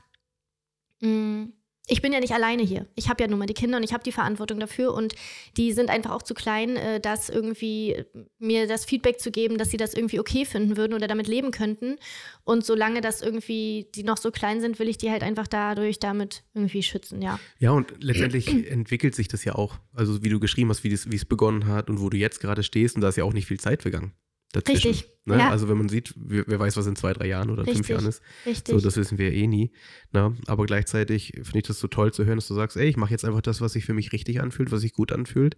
[1.01, 1.49] mh,
[1.89, 2.87] ich bin ja nicht alleine hier.
[2.97, 5.15] Ich habe ja nun mal die Kinder und ich habe die Verantwortung dafür und
[5.57, 8.05] die sind einfach auch zu klein, äh, das irgendwie äh,
[8.39, 11.53] mir das Feedback zu geben, dass sie das irgendwie okay finden würden oder damit leben
[11.53, 11.97] könnten.
[12.43, 16.01] Und solange das irgendwie die noch so klein sind, will ich die halt einfach dadurch
[16.01, 17.39] damit irgendwie schützen, ja.
[17.59, 19.79] Ja, und letztendlich entwickelt sich das ja auch.
[19.95, 22.97] Also wie du geschrieben hast, wie es begonnen hat und wo du jetzt gerade stehst
[22.97, 24.13] und da ist ja auch nicht viel Zeit vergangen.
[24.53, 25.39] Dazwischen, Richtig, Ne?
[25.39, 25.51] ja.
[25.51, 27.79] Also wenn man sieht, wer, wer weiß, was in zwei, drei Jahren oder in fünf
[27.81, 27.91] Richtig.
[27.91, 28.23] Jahren ist.
[28.47, 28.73] Richtig.
[28.75, 29.73] So, das wissen wir eh nie.
[30.13, 30.37] Ne?
[30.47, 33.11] Aber gleichzeitig finde ich das so toll zu hören, dass du sagst, ey, ich mache
[33.11, 35.57] jetzt einfach das, was sich für mich richtig anfühlt, was sich gut anfühlt.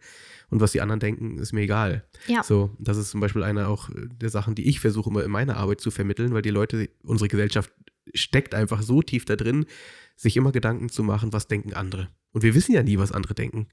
[0.48, 2.08] Und was die anderen denken, ist mir egal.
[2.28, 2.42] Ja.
[2.42, 5.58] So, das ist zum Beispiel eine auch der Sachen, die ich versuche immer in meiner
[5.58, 7.70] Arbeit zu vermitteln, weil die Leute, unsere Gesellschaft
[8.14, 9.66] steckt einfach so tief da drin,
[10.16, 12.08] sich immer Gedanken zu machen, was denken andere.
[12.32, 13.68] Und wir wissen ja nie, was andere denken.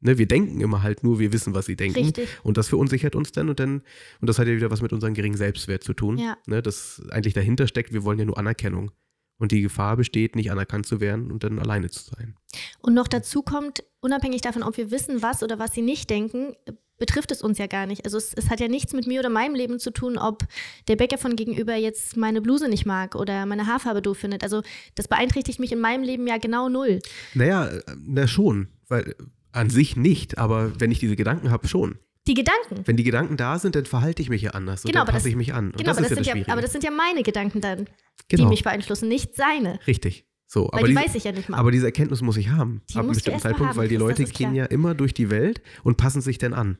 [0.00, 1.98] Ne, wir denken immer halt nur, wir wissen, was sie denken.
[1.98, 2.28] Richtig.
[2.42, 3.82] Und das verunsichert uns dann und dann,
[4.20, 6.18] und das hat ja wieder was mit unserem geringen Selbstwert zu tun.
[6.18, 6.36] Ja.
[6.46, 8.90] Ne, das eigentlich dahinter steckt, wir wollen ja nur Anerkennung.
[9.36, 12.36] Und die Gefahr besteht, nicht anerkannt zu werden und dann alleine zu sein.
[12.80, 16.54] Und noch dazu kommt, unabhängig davon, ob wir wissen, was oder was sie nicht denken,
[16.98, 18.04] betrifft es uns ja gar nicht.
[18.04, 20.44] Also es, es hat ja nichts mit mir oder meinem Leben zu tun, ob
[20.88, 24.42] der Bäcker von gegenüber jetzt meine Bluse nicht mag oder meine Haarfarbe doof findet.
[24.42, 24.62] Also
[24.94, 27.00] das beeinträchtigt mich in meinem Leben ja genau null.
[27.34, 29.14] Naja, äh, na schon, weil
[29.54, 31.98] an sich nicht, aber wenn ich diese Gedanken habe, schon.
[32.26, 32.82] Die Gedanken.
[32.86, 35.12] Wenn die Gedanken da sind, dann verhalte ich mich ja anders und Genau, dann aber
[35.12, 35.66] passe das- ich mich an.
[35.66, 37.60] Und Genau, das aber das, ja sind das ja, aber das sind ja meine Gedanken
[37.60, 37.86] dann,
[38.28, 39.78] genau, die mich beeinflussen, nicht seine.
[39.86, 40.26] richtig.
[40.46, 41.56] So, Weil aber die diese, weiß ich ja nicht mal.
[41.58, 44.24] aber diese Erkenntnis muss ich haben, Die ab einem bestimmten Zeitpunkt, haben, weil die Leute
[44.24, 46.78] gehen ja immer durch die Welt und passen sich dann an.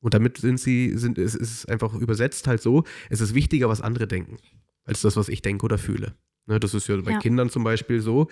[0.00, 3.80] Und damit sind sie, sind, es ist einfach übersetzt halt so, es ist wichtiger, was
[3.80, 4.36] andere denken,
[4.84, 6.14] als das, was ich denke oder fühle.
[6.46, 7.18] Ne, das ist ja bei Ja.
[7.18, 8.28] Kindern zum Beispiel so,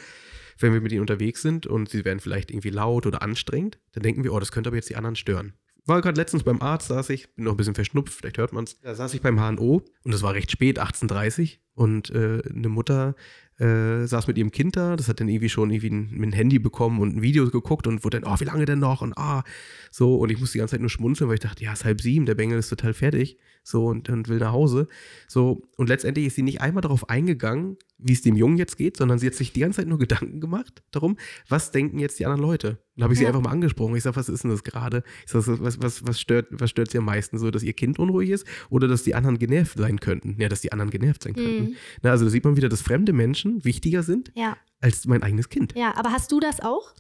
[0.59, 4.03] wenn wir mit ihnen unterwegs sind und sie werden vielleicht irgendwie laut oder anstrengend, dann
[4.03, 5.55] denken wir, oh, das könnte aber jetzt die anderen stören.
[5.87, 8.65] war gerade letztens beim Arzt, saß ich, bin noch ein bisschen verschnupft, vielleicht hört man
[8.65, 8.81] es.
[8.81, 13.15] Da saß ich beim HNO und es war recht spät, 18.30 und äh, eine Mutter
[13.59, 16.59] äh, saß mit ihrem Kind da, das hat dann irgendwie schon irgendwie ein, ein, Handy
[16.59, 19.01] bekommen und ein Video geguckt und wurde dann, oh, wie lange denn noch?
[19.01, 19.45] Und ah,
[19.91, 21.85] so, und ich musste die ganze Zeit nur schmunzeln, weil ich dachte, ja, es ist
[21.85, 24.87] halb sieben, der Bengel ist total fertig, so, und, und will nach Hause.
[25.27, 28.99] So, und letztendlich ist sie nicht einmal darauf eingegangen, wie es dem Jungen jetzt geht,
[28.99, 31.17] sondern sie hat sich die ganze Zeit nur Gedanken gemacht darum,
[31.49, 32.79] was denken jetzt die anderen Leute.
[32.95, 33.25] Dann habe ich ja.
[33.25, 33.97] sie einfach mal angesprochen.
[33.97, 35.03] Ich sage, was ist denn das gerade?
[35.25, 37.39] Ich sage, was, was, was, stört, was stört sie am meisten?
[37.39, 40.37] So, dass ihr Kind unruhig ist oder dass die anderen genervt sein könnten?
[40.39, 41.71] Ja, dass die anderen genervt sein könnten.
[41.71, 41.77] Mhm.
[42.03, 44.59] Na, also da sieht man wieder, dass fremde Menschen wichtiger sind ja.
[44.81, 45.73] als mein eigenes Kind.
[45.75, 46.93] Ja, aber hast du das auch?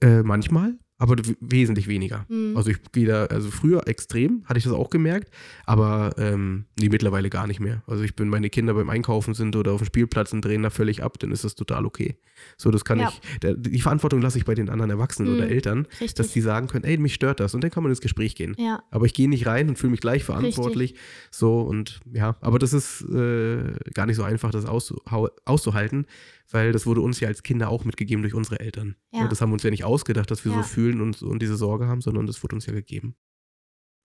[0.00, 2.26] Äh, manchmal aber wesentlich weniger.
[2.28, 2.56] Mhm.
[2.56, 5.32] Also ich gehe da, also früher extrem, hatte ich das auch gemerkt,
[5.64, 7.82] aber ähm, nee, mittlerweile gar nicht mehr.
[7.86, 10.68] Also ich bin, meine Kinder beim Einkaufen sind oder auf dem Spielplatz und drehen da
[10.68, 12.18] völlig ab, dann ist das total okay.
[12.58, 13.08] So, das kann ja.
[13.08, 15.38] ich, der, die Verantwortung lasse ich bei den anderen Erwachsenen mhm.
[15.38, 16.14] oder Eltern, Richtig.
[16.14, 18.54] dass die sagen können, ey, mich stört das und dann kann man ins Gespräch gehen.
[18.58, 18.82] Ja.
[18.90, 20.90] Aber ich gehe nicht rein und fühle mich gleich verantwortlich.
[20.90, 21.06] Richtig.
[21.30, 26.04] So und ja, aber das ist äh, gar nicht so einfach, das auszuhalten,
[26.50, 28.96] weil das wurde uns ja als Kinder auch mitgegeben durch unsere Eltern.
[29.12, 29.28] Ja.
[29.28, 30.62] Das haben wir uns ja nicht ausgedacht, dass wir ja.
[30.62, 33.14] so fühlen und, und diese Sorge haben, sondern das wurde uns ja gegeben.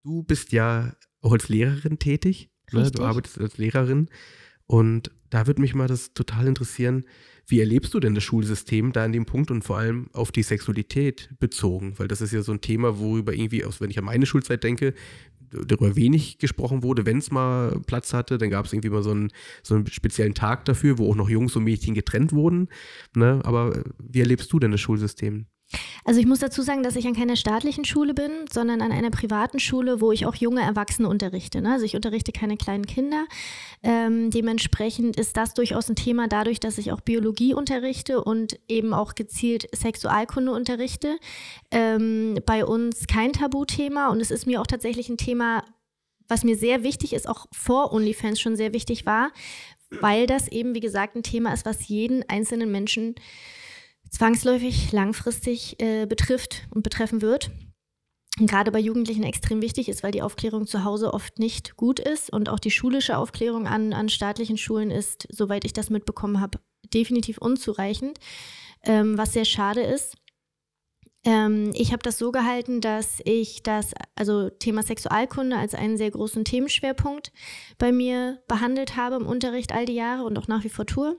[0.05, 2.51] Du bist ja auch als Lehrerin tätig.
[2.73, 2.91] Ne?
[2.91, 4.09] Du arbeitest als Lehrerin.
[4.67, 7.05] Und da würde mich mal das total interessieren,
[7.47, 10.45] wie erlebst du denn das Schulsystem da in dem Punkt und vor allem auf die
[10.45, 11.99] Sexualität bezogen?
[11.99, 14.95] Weil das ist ja so ein Thema, worüber irgendwie, wenn ich an meine Schulzeit denke,
[15.51, 17.07] darüber wenig gesprochen wurde.
[17.07, 19.31] Wenn es mal Platz hatte, dann gab es irgendwie mal so einen,
[19.63, 22.69] so einen speziellen Tag dafür, wo auch noch Jungs und Mädchen getrennt wurden.
[23.15, 23.41] Ne?
[23.45, 25.47] Aber wie erlebst du denn das Schulsystem?
[26.05, 29.11] Also ich muss dazu sagen, dass ich an keiner staatlichen Schule bin, sondern an einer
[29.11, 31.61] privaten Schule, wo ich auch junge Erwachsene unterrichte.
[31.61, 31.73] Ne?
[31.73, 33.27] Also ich unterrichte keine kleinen Kinder.
[33.83, 38.93] Ähm, dementsprechend ist das durchaus ein Thema dadurch, dass ich auch Biologie unterrichte und eben
[38.93, 41.19] auch gezielt Sexualkunde unterrichte.
[41.71, 45.65] Ähm, bei uns kein Tabuthema und es ist mir auch tatsächlich ein Thema,
[46.29, 49.33] was mir sehr wichtig ist, auch vor OnlyFans schon sehr wichtig war,
[50.01, 53.17] weil das eben, wie gesagt, ein Thema ist, was jeden einzelnen Menschen
[54.11, 57.51] zwangsläufig langfristig äh, betrifft und betreffen wird.
[58.39, 61.99] Und gerade bei Jugendlichen extrem wichtig ist, weil die Aufklärung zu Hause oft nicht gut
[61.99, 66.41] ist und auch die schulische Aufklärung an, an staatlichen Schulen ist, soweit ich das mitbekommen
[66.41, 66.59] habe,
[66.95, 68.19] definitiv unzureichend,
[68.85, 70.17] ähm, was sehr schade ist.
[71.25, 76.11] Ähm, ich habe das so gehalten, dass ich das, also Thema Sexualkunde als einen sehr
[76.11, 77.33] großen Themenschwerpunkt
[77.79, 81.19] bei mir behandelt habe im Unterricht all die Jahre und auch nach wie vor tue.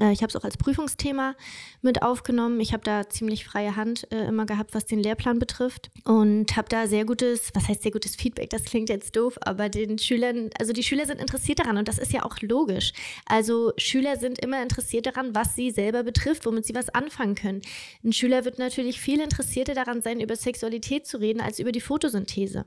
[0.00, 1.36] Äh, ich habe es auch als Prüfungsthema
[1.82, 2.58] mit aufgenommen.
[2.60, 6.68] Ich habe da ziemlich freie Hand äh, immer gehabt, was den Lehrplan betrifft und habe
[6.68, 10.50] da sehr gutes, was heißt sehr gutes Feedback, das klingt jetzt doof, aber den Schülern,
[10.58, 12.92] also die Schüler sind interessiert daran und das ist ja auch logisch.
[13.26, 17.62] Also Schüler sind immer interessiert daran, was sie selber betrifft, womit sie was anfangen können.
[18.02, 21.80] Ein Schüler wird natürlich viel interessierter daran sein, über Sexualität zu reden, als über die
[21.80, 22.64] Photosynthese.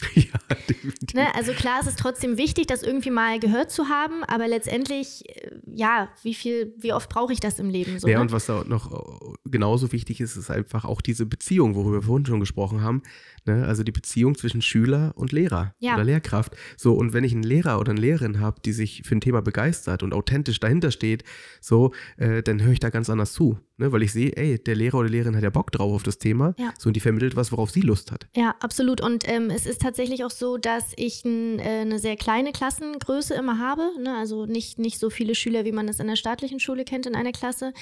[0.14, 1.14] Ja, definitiv.
[1.14, 5.24] Ne, also klar, es ist trotzdem wichtig, das irgendwie mal gehört zu haben, aber letztendlich,
[5.28, 8.08] äh, ja, wie viel, wie oft brauche ich das im Leben so?
[8.08, 8.22] Ja, ne?
[8.22, 12.02] und was da noch äh, genauso wichtig ist, ist einfach auch diese Beziehung, worüber wir
[12.02, 13.02] vorhin schon gesprochen haben.
[13.46, 13.64] Ne?
[13.66, 15.94] Also die Beziehung zwischen Schüler und Lehrer ja.
[15.94, 16.54] oder Lehrkraft.
[16.76, 19.40] So, und wenn ich einen Lehrer oder eine Lehrerin habe, die sich für ein Thema
[19.40, 21.24] begeistert und authentisch dahinter steht,
[21.60, 23.58] so, äh, dann höre ich da ganz anders zu.
[23.78, 23.92] Ne?
[23.92, 26.54] Weil ich sehe, ey, der Lehrer oder Lehrerin hat ja Bock drauf auf das Thema.
[26.58, 26.72] Ja.
[26.78, 28.26] So, und die vermittelt was, worauf sie Lust hat.
[28.34, 29.00] Ja, absolut.
[29.00, 33.34] Und ähm, es ist tatsächlich auch so, dass ich ein, äh, eine sehr kleine Klassengröße
[33.34, 33.90] immer habe.
[34.00, 34.16] Ne?
[34.16, 37.14] Also nicht, nicht so viele Schüler, wie man das in der staatlichen Schule kennt in
[37.14, 37.72] einer Klasse.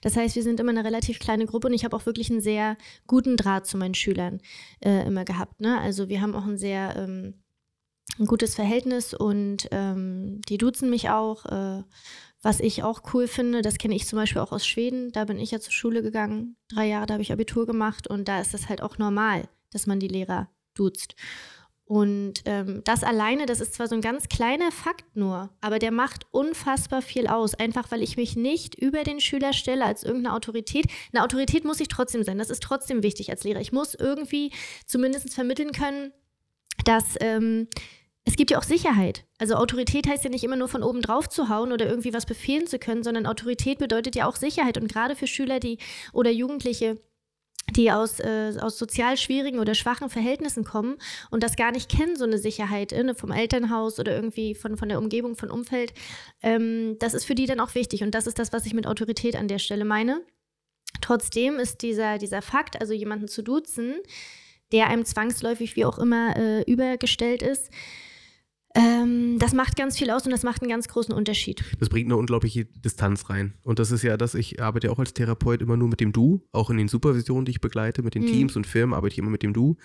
[0.00, 2.40] Das heißt, wir sind immer eine relativ kleine Gruppe und ich habe auch wirklich einen
[2.40, 4.40] sehr guten Draht zu meinen Schülern
[4.80, 5.60] äh, immer gehabt.
[5.60, 5.78] Ne?
[5.78, 7.34] Also wir haben auch ein sehr ähm,
[8.18, 11.46] ein gutes Verhältnis und ähm, die duzen mich auch.
[11.46, 11.82] Äh,
[12.42, 15.12] was ich auch cool finde, das kenne ich zum Beispiel auch aus Schweden.
[15.12, 16.56] Da bin ich ja zur Schule gegangen.
[16.68, 19.86] Drei Jahre, da habe ich Abitur gemacht und da ist das halt auch normal, dass
[19.86, 21.14] man die Lehrer duzt.
[21.84, 25.90] Und ähm, das alleine, das ist zwar so ein ganz kleiner Fakt nur, aber der
[25.90, 27.54] macht unfassbar viel aus.
[27.54, 30.86] Einfach weil ich mich nicht über den Schüler stelle als irgendeine Autorität.
[31.12, 32.38] Eine Autorität muss ich trotzdem sein.
[32.38, 33.60] Das ist trotzdem wichtig als Lehrer.
[33.60, 34.52] Ich muss irgendwie
[34.86, 36.12] zumindest vermitteln können,
[36.84, 37.68] dass ähm,
[38.24, 39.24] es gibt ja auch Sicherheit.
[39.38, 42.24] Also Autorität heißt ja nicht immer nur von oben drauf zu hauen oder irgendwie was
[42.26, 44.78] befehlen zu können, sondern Autorität bedeutet ja auch Sicherheit.
[44.78, 45.78] Und gerade für Schüler, die
[46.12, 46.98] oder Jugendliche,
[47.70, 50.98] die aus, äh, aus sozial schwierigen oder schwachen Verhältnissen kommen
[51.30, 54.76] und das gar nicht kennen, so eine Sicherheit äh, ne, vom Elternhaus oder irgendwie von,
[54.76, 55.92] von der Umgebung, von Umfeld,
[56.42, 58.02] ähm, das ist für die dann auch wichtig.
[58.02, 60.22] Und das ist das, was ich mit Autorität an der Stelle meine.
[61.00, 63.96] Trotzdem ist dieser, dieser Fakt, also jemanden zu duzen,
[64.70, 67.70] der einem zwangsläufig wie auch immer äh, übergestellt ist,
[68.74, 71.62] ähm, das macht ganz viel aus und das macht einen ganz großen Unterschied.
[71.78, 73.52] Das bringt eine unglaubliche Distanz rein.
[73.64, 76.42] Und das ist ja das, ich arbeite auch als Therapeut immer nur mit dem Du,
[76.52, 78.28] auch in den Supervisionen, die ich begleite, mit den mhm.
[78.28, 79.76] Teams und Firmen arbeite ich immer mit dem Du,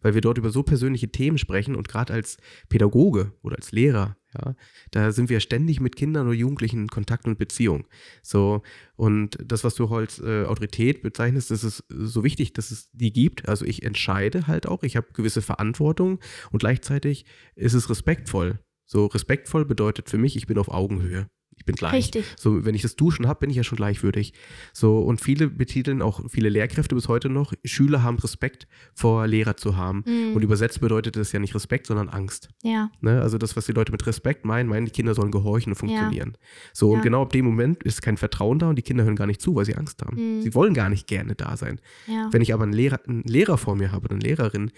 [0.00, 4.16] weil wir dort über so persönliche Themen sprechen und gerade als Pädagoge oder als Lehrer,
[4.34, 4.54] ja,
[4.92, 7.86] da sind wir ständig mit Kindern oder Jugendlichen in Kontakt und Beziehung.
[8.22, 8.62] So,
[8.94, 13.12] und das, was du als äh, Autorität bezeichnest, das ist so wichtig, dass es die
[13.12, 13.48] gibt.
[13.48, 16.20] Also ich entscheide halt auch, ich habe gewisse Verantwortung
[16.52, 18.60] und gleichzeitig ist es respektvoll.
[18.86, 21.26] So respektvoll bedeutet für mich, ich bin auf Augenhöhe
[21.60, 21.92] ich bin gleich.
[21.92, 22.24] Richtig.
[22.38, 24.32] So, wenn ich das Duschen habe, bin ich ja schon gleichwürdig.
[24.72, 29.58] So, und viele betiteln auch, viele Lehrkräfte bis heute noch, Schüler haben Respekt vor Lehrer
[29.58, 30.02] zu haben.
[30.06, 30.34] Mhm.
[30.34, 32.48] Und übersetzt bedeutet das ja nicht Respekt, sondern Angst.
[32.62, 32.90] Ja.
[33.02, 33.20] Ne?
[33.20, 36.32] Also das, was die Leute mit Respekt meinen, meinen, die Kinder sollen gehorchen und funktionieren.
[36.32, 36.46] Ja.
[36.72, 37.02] So, und ja.
[37.02, 39.54] genau ab dem Moment ist kein Vertrauen da und die Kinder hören gar nicht zu,
[39.54, 40.38] weil sie Angst haben.
[40.38, 40.40] Mhm.
[40.40, 41.78] Sie wollen gar nicht gerne da sein.
[42.06, 42.30] Ja.
[42.32, 44.70] Wenn ich aber einen Lehrer, einen Lehrer vor mir habe, eine Lehrerin,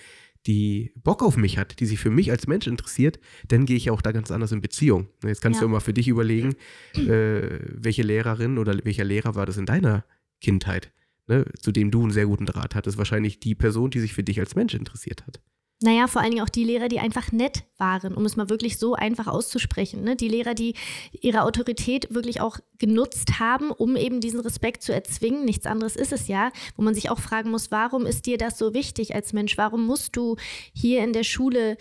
[0.46, 3.90] die Bock auf mich hat, die sich für mich als Mensch interessiert, dann gehe ich
[3.90, 5.08] auch da ganz anders in Beziehung.
[5.24, 5.66] Jetzt kannst ja.
[5.66, 6.54] du mal für dich überlegen,
[6.94, 10.04] äh, welche Lehrerin oder welcher Lehrer war das in deiner
[10.40, 10.92] Kindheit,
[11.28, 12.98] ne, zu dem du einen sehr guten Draht hattest.
[12.98, 15.40] Wahrscheinlich die Person, die sich für dich als Mensch interessiert hat.
[15.82, 18.78] Naja, vor allen Dingen auch die Lehrer, die einfach nett waren, um es mal wirklich
[18.78, 20.02] so einfach auszusprechen.
[20.02, 20.16] Ne?
[20.16, 20.74] Die Lehrer, die
[21.12, 25.44] ihre Autorität wirklich auch genutzt haben, um eben diesen Respekt zu erzwingen.
[25.44, 28.58] Nichts anderes ist es ja, wo man sich auch fragen muss, warum ist dir das
[28.58, 29.58] so wichtig als Mensch?
[29.58, 30.36] Warum musst du
[30.72, 31.76] hier in der Schule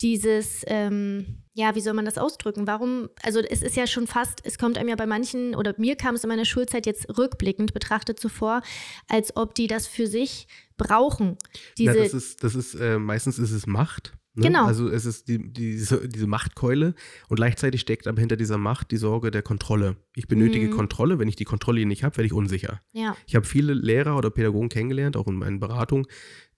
[0.00, 2.66] dieses, ähm, ja, wie soll man das ausdrücken?
[2.66, 5.96] Warum, also es ist ja schon fast, es kommt einem ja bei manchen, oder mir
[5.96, 8.62] kam es in meiner Schulzeit jetzt rückblickend betrachtet zuvor,
[9.08, 11.36] als ob die das für sich brauchen.
[11.78, 14.16] Diese, ja, das ist, das ist äh, meistens ist es Macht.
[14.34, 14.48] Ne?
[14.48, 14.66] Genau.
[14.66, 16.94] Also es ist die, diese, diese Machtkeule
[17.28, 19.96] und gleichzeitig steckt aber hinter dieser Macht die Sorge der Kontrolle.
[20.16, 20.72] Ich benötige mhm.
[20.72, 22.80] Kontrolle, wenn ich die Kontrolle nicht habe, werde ich unsicher.
[22.92, 23.16] Ja.
[23.26, 26.06] Ich habe viele Lehrer oder Pädagogen kennengelernt, auch in meinen Beratungen,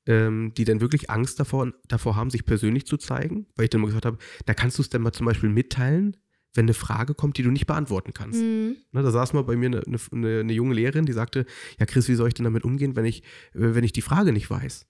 [0.06, 3.82] ähm, die dann wirklich Angst davor, davor haben, sich persönlich zu zeigen, weil ich dann
[3.82, 6.16] mal gesagt habe, da kannst du es dann mal zum Beispiel mitteilen,
[6.56, 8.40] wenn eine Frage kommt, die du nicht beantworten kannst.
[8.40, 8.76] Mhm.
[8.92, 11.46] Ne, da saß mal bei mir eine, eine, eine, junge Lehrerin, die sagte,
[11.78, 13.22] ja Chris, wie soll ich denn damit umgehen, wenn ich,
[13.54, 14.86] äh, wenn ich die Frage nicht weiß?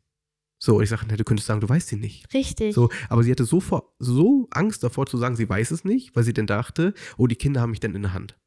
[0.59, 2.33] So, und ich sagte, du könntest sagen, du weißt sie nicht.
[2.33, 2.74] Richtig.
[2.74, 6.16] So, aber sie hatte so, vor, so Angst davor zu sagen, sie weiß es nicht,
[6.16, 8.38] weil sie dann dachte, oh, die Kinder haben mich dann in der Hand.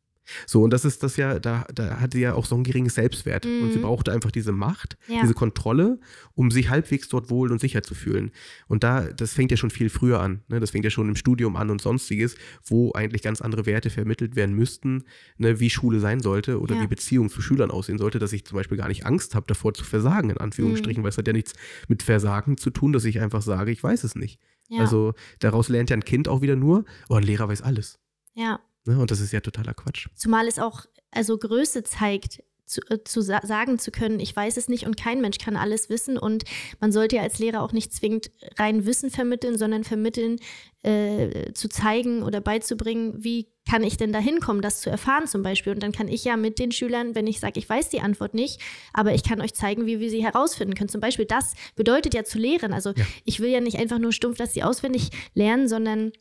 [0.45, 2.95] So, und das ist das ja, da, da hat sie ja auch so ein geringes
[2.95, 3.45] Selbstwert.
[3.45, 3.63] Mhm.
[3.63, 3.83] Und sie mhm.
[3.83, 5.21] brauchte einfach diese Macht, ja.
[5.21, 5.99] diese Kontrolle,
[6.33, 8.31] um sich halbwegs dort wohl und sicher zu fühlen.
[8.67, 10.41] Und da, das fängt ja schon viel früher an.
[10.47, 10.59] Ne?
[10.59, 14.35] Das fängt ja schon im Studium an und sonstiges, wo eigentlich ganz andere Werte vermittelt
[14.35, 15.03] werden müssten,
[15.37, 15.59] ne?
[15.59, 16.81] wie Schule sein sollte oder ja.
[16.81, 19.73] wie Beziehung zu Schülern aussehen sollte, dass ich zum Beispiel gar nicht Angst habe, davor
[19.73, 21.03] zu versagen, in Anführungsstrichen, mhm.
[21.03, 21.53] weil es hat ja nichts
[21.87, 24.39] mit Versagen zu tun, dass ich einfach sage, ich weiß es nicht.
[24.69, 24.81] Ja.
[24.81, 27.99] Also daraus lernt ja ein Kind auch wieder nur, oh, ein Lehrer weiß alles.
[28.33, 28.59] Ja.
[28.85, 28.99] Ne?
[28.99, 30.07] Und das ist ja totaler Quatsch.
[30.15, 34.55] Zumal es auch also Größe zeigt, zu, äh, zu sa sagen zu können, ich weiß
[34.57, 36.17] es nicht und kein Mensch kann alles wissen.
[36.17, 36.43] Und
[36.79, 40.37] man sollte ja als Lehrer auch nicht zwingend rein Wissen vermitteln, sondern vermitteln,
[40.83, 45.43] äh, zu zeigen oder beizubringen, wie kann ich denn da hinkommen, das zu erfahren zum
[45.43, 45.73] Beispiel.
[45.73, 48.33] Und dann kann ich ja mit den Schülern, wenn ich sage, ich weiß die Antwort
[48.33, 48.61] nicht,
[48.93, 50.89] aber ich kann euch zeigen, wie wir sie herausfinden können.
[50.89, 52.71] Zum Beispiel, das bedeutet ja zu lehren.
[52.71, 53.05] Also ja.
[53.25, 56.11] ich will ja nicht einfach nur stumpf, dass sie auswendig lernen, sondern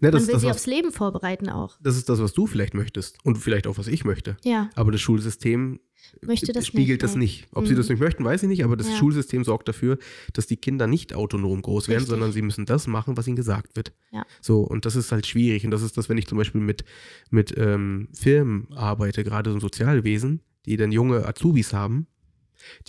[0.00, 1.76] Ne, Man will das, sie was, aufs Leben vorbereiten auch.
[1.80, 4.36] Das ist das, was du vielleicht möchtest und vielleicht auch, was ich möchte.
[4.44, 4.70] Ja.
[4.74, 5.80] Aber das Schulsystem
[6.22, 7.46] möchte das spiegelt nicht, das nicht.
[7.52, 7.68] Ob mhm.
[7.68, 8.96] sie das nicht möchten, weiß ich nicht, aber das ja.
[8.96, 9.98] Schulsystem sorgt dafür,
[10.32, 12.10] dass die Kinder nicht autonom groß werden, Richtig.
[12.10, 13.92] sondern sie müssen das machen, was ihnen gesagt wird.
[14.12, 14.24] Ja.
[14.40, 15.64] So, und das ist halt schwierig.
[15.64, 16.84] Und das ist das, wenn ich zum Beispiel mit,
[17.30, 22.06] mit ähm, Firmen arbeite, gerade so im Sozialwesen, die dann junge Azubis haben,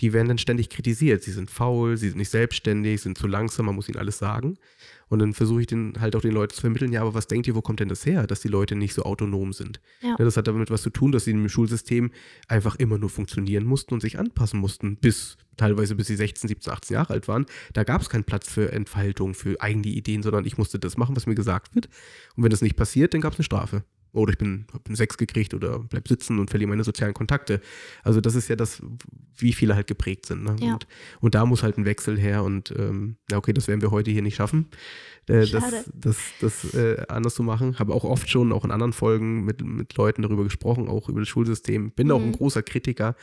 [0.00, 1.22] die werden dann ständig kritisiert.
[1.22, 4.56] Sie sind faul, sie sind nicht selbstständig, sind zu langsam, man muss ihnen alles sagen.
[5.08, 7.46] Und dann versuche ich den halt auch den Leuten zu vermitteln, ja, aber was denkt
[7.46, 9.80] ihr, wo kommt denn das her, dass die Leute nicht so autonom sind?
[10.00, 10.16] Ja.
[10.16, 12.10] Das hat damit was zu tun, dass sie im Schulsystem
[12.48, 16.72] einfach immer nur funktionieren mussten und sich anpassen mussten, bis teilweise bis sie 16, 17,
[16.72, 17.44] 18 Jahre alt waren.
[17.74, 21.14] Da gab es keinen Platz für Entfaltung, für eigene Ideen, sondern ich musste das machen,
[21.14, 21.88] was mir gesagt wird.
[22.34, 25.16] Und wenn das nicht passiert, dann gab es eine Strafe oder ich bin, einen Sex
[25.16, 27.60] gekriegt oder bleib sitzen und verliere meine sozialen Kontakte.
[28.02, 28.82] Also das ist ja das,
[29.36, 30.44] wie viele halt geprägt sind.
[30.44, 30.56] Ne?
[30.60, 30.74] Ja.
[30.74, 30.86] Und,
[31.20, 34.10] und, da muss halt ein Wechsel her und ähm, ja, okay, das werden wir heute
[34.10, 34.68] hier nicht schaffen,
[35.28, 37.78] äh, das, das, das äh, anders zu machen.
[37.78, 41.20] Habe auch oft schon, auch in anderen Folgen mit, mit Leuten darüber gesprochen, auch über
[41.20, 41.92] das Schulsystem.
[41.92, 42.12] Bin mhm.
[42.12, 42.32] auch ein mhm.
[42.32, 43.16] großer Kritiker.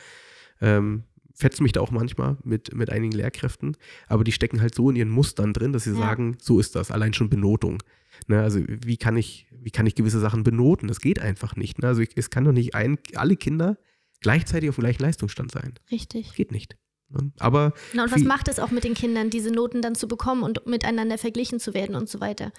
[0.60, 3.76] Ähm, fetzt mich da auch manchmal mit, mit einigen Lehrkräften,
[4.08, 5.96] aber die stecken halt so in ihren Mustern drin, dass sie ja.
[5.96, 7.78] sagen, so ist das, allein schon Benotung.
[8.28, 10.88] Ne, also wie kann ich, wie kann ich gewisse Sachen benoten?
[10.88, 11.80] Das geht einfach nicht.
[11.80, 11.88] Ne?
[11.88, 13.78] Also ich, es kann doch nicht ein, alle Kinder
[14.20, 15.74] gleichzeitig auf dem gleichen Leistungsstand sein.
[15.90, 16.34] Richtig.
[16.34, 16.76] Geht nicht.
[17.08, 17.32] Ne?
[17.38, 20.42] Aber Na, und was macht es auch mit den Kindern, diese Noten dann zu bekommen
[20.42, 22.52] und miteinander verglichen zu werden und so weiter?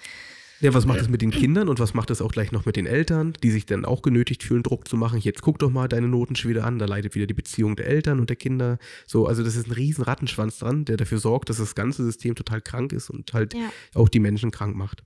[0.62, 2.76] Ja, was macht es mit den Kindern und was macht es auch gleich noch mit
[2.76, 5.18] den Eltern, die sich dann auch genötigt fühlen, Druck zu machen?
[5.18, 7.88] Jetzt guck doch mal deine Noten schon wieder an, da leidet wieder die Beziehung der
[7.88, 8.78] Eltern und der Kinder.
[9.04, 12.36] So, also das ist ein riesen Rattenschwanz dran, der dafür sorgt, dass das ganze System
[12.36, 13.72] total krank ist und halt ja.
[13.94, 15.02] auch die Menschen krank macht.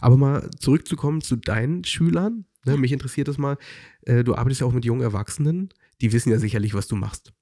[0.00, 2.44] Aber mal zurückzukommen zu deinen Schülern.
[2.64, 3.56] Ne, mich interessiert das mal.
[4.02, 5.70] Äh, du arbeitest ja auch mit jungen Erwachsenen.
[6.00, 7.32] Die wissen ja sicherlich, was du machst.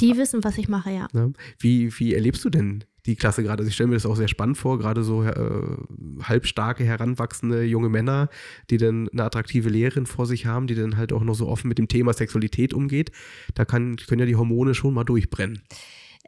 [0.00, 1.08] Die wissen, was ich mache, ja.
[1.12, 1.32] Ne?
[1.58, 3.62] Wie, wie erlebst du denn die Klasse gerade.
[3.62, 5.76] Also ich stelle mir das auch sehr spannend vor, gerade so äh,
[6.22, 8.28] halbstarke, heranwachsende junge Männer,
[8.70, 11.68] die dann eine attraktive Lehrerin vor sich haben, die dann halt auch noch so offen
[11.68, 13.10] mit dem Thema Sexualität umgeht.
[13.54, 15.62] Da kann, können ja die Hormone schon mal durchbrennen.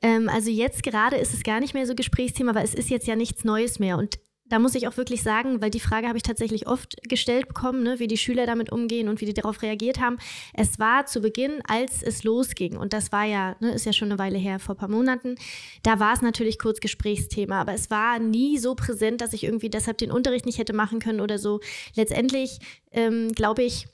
[0.03, 3.07] Ähm, also jetzt gerade ist es gar nicht mehr so Gesprächsthema, weil es ist jetzt
[3.07, 3.99] ja nichts Neues mehr.
[3.99, 4.19] Und
[4.51, 7.83] da muss ich auch wirklich sagen, weil die Frage habe ich tatsächlich oft gestellt bekommen,
[7.83, 10.19] ne, wie die Schüler damit umgehen und wie die darauf reagiert haben.
[10.53, 14.11] Es war zu Beginn, als es losging, und das war ja, ne, ist ja schon
[14.11, 15.37] eine Weile her, vor ein paar Monaten,
[15.83, 19.71] da war es natürlich kurz Gesprächsthema, aber es war nie so präsent, dass ich irgendwie
[19.71, 21.61] deshalb den Unterricht nicht hätte machen können oder so.
[21.95, 22.59] Letztendlich
[22.93, 23.87] ähm, glaube ich,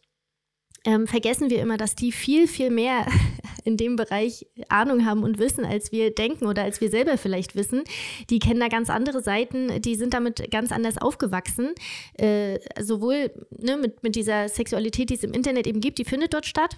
[0.86, 3.06] ähm, vergessen wir immer, dass die viel, viel mehr
[3.64, 7.56] in dem Bereich Ahnung haben und wissen, als wir denken oder als wir selber vielleicht
[7.56, 7.82] wissen.
[8.30, 11.74] Die kennen da ganz andere Seiten, die sind damit ganz anders aufgewachsen.
[12.14, 16.32] Äh, sowohl ne, mit, mit dieser Sexualität, die es im Internet eben gibt, die findet
[16.32, 16.76] dort statt.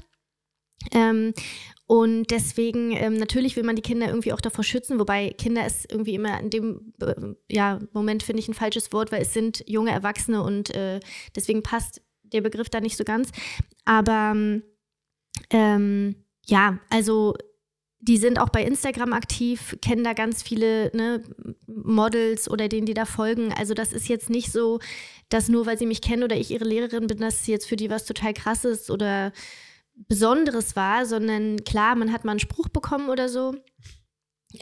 [0.92, 1.34] Ähm,
[1.86, 5.90] und deswegen, ähm, natürlich will man die Kinder irgendwie auch davor schützen, wobei Kinder ist
[5.90, 7.14] irgendwie immer in dem äh,
[7.50, 11.00] ja, Moment, finde ich, ein falsches Wort, weil es sind junge Erwachsene und äh,
[11.34, 13.30] deswegen passt der Begriff da nicht so ganz.
[13.84, 14.34] Aber
[15.50, 16.14] ähm,
[16.46, 17.34] ja, also
[18.00, 21.22] die sind auch bei Instagram aktiv, kennen da ganz viele ne,
[21.66, 23.52] Models oder denen, die da folgen.
[23.52, 24.78] Also das ist jetzt nicht so,
[25.28, 27.90] dass nur weil sie mich kennen oder ich ihre Lehrerin bin, dass jetzt für die
[27.90, 29.32] was total krasses oder
[30.06, 33.56] Besonderes war, sondern klar, man hat mal einen Spruch bekommen oder so.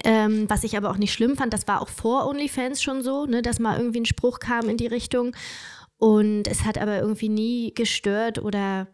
[0.03, 3.27] Ähm, was ich aber auch nicht schlimm fand, das war auch vor OnlyFans schon so,
[3.27, 5.37] ne, dass mal irgendwie ein Spruch kam in die Richtung.
[5.99, 8.89] Und es hat aber irgendwie nie gestört oder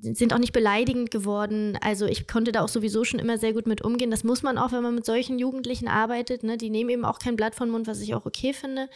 [0.00, 1.78] sind auch nicht beleidigend geworden.
[1.80, 4.10] Also ich konnte da auch sowieso schon immer sehr gut mit umgehen.
[4.10, 6.42] Das muss man auch, wenn man mit solchen Jugendlichen arbeitet.
[6.42, 6.58] Ne?
[6.58, 8.90] Die nehmen eben auch kein Blatt von Mund, was ich auch okay finde.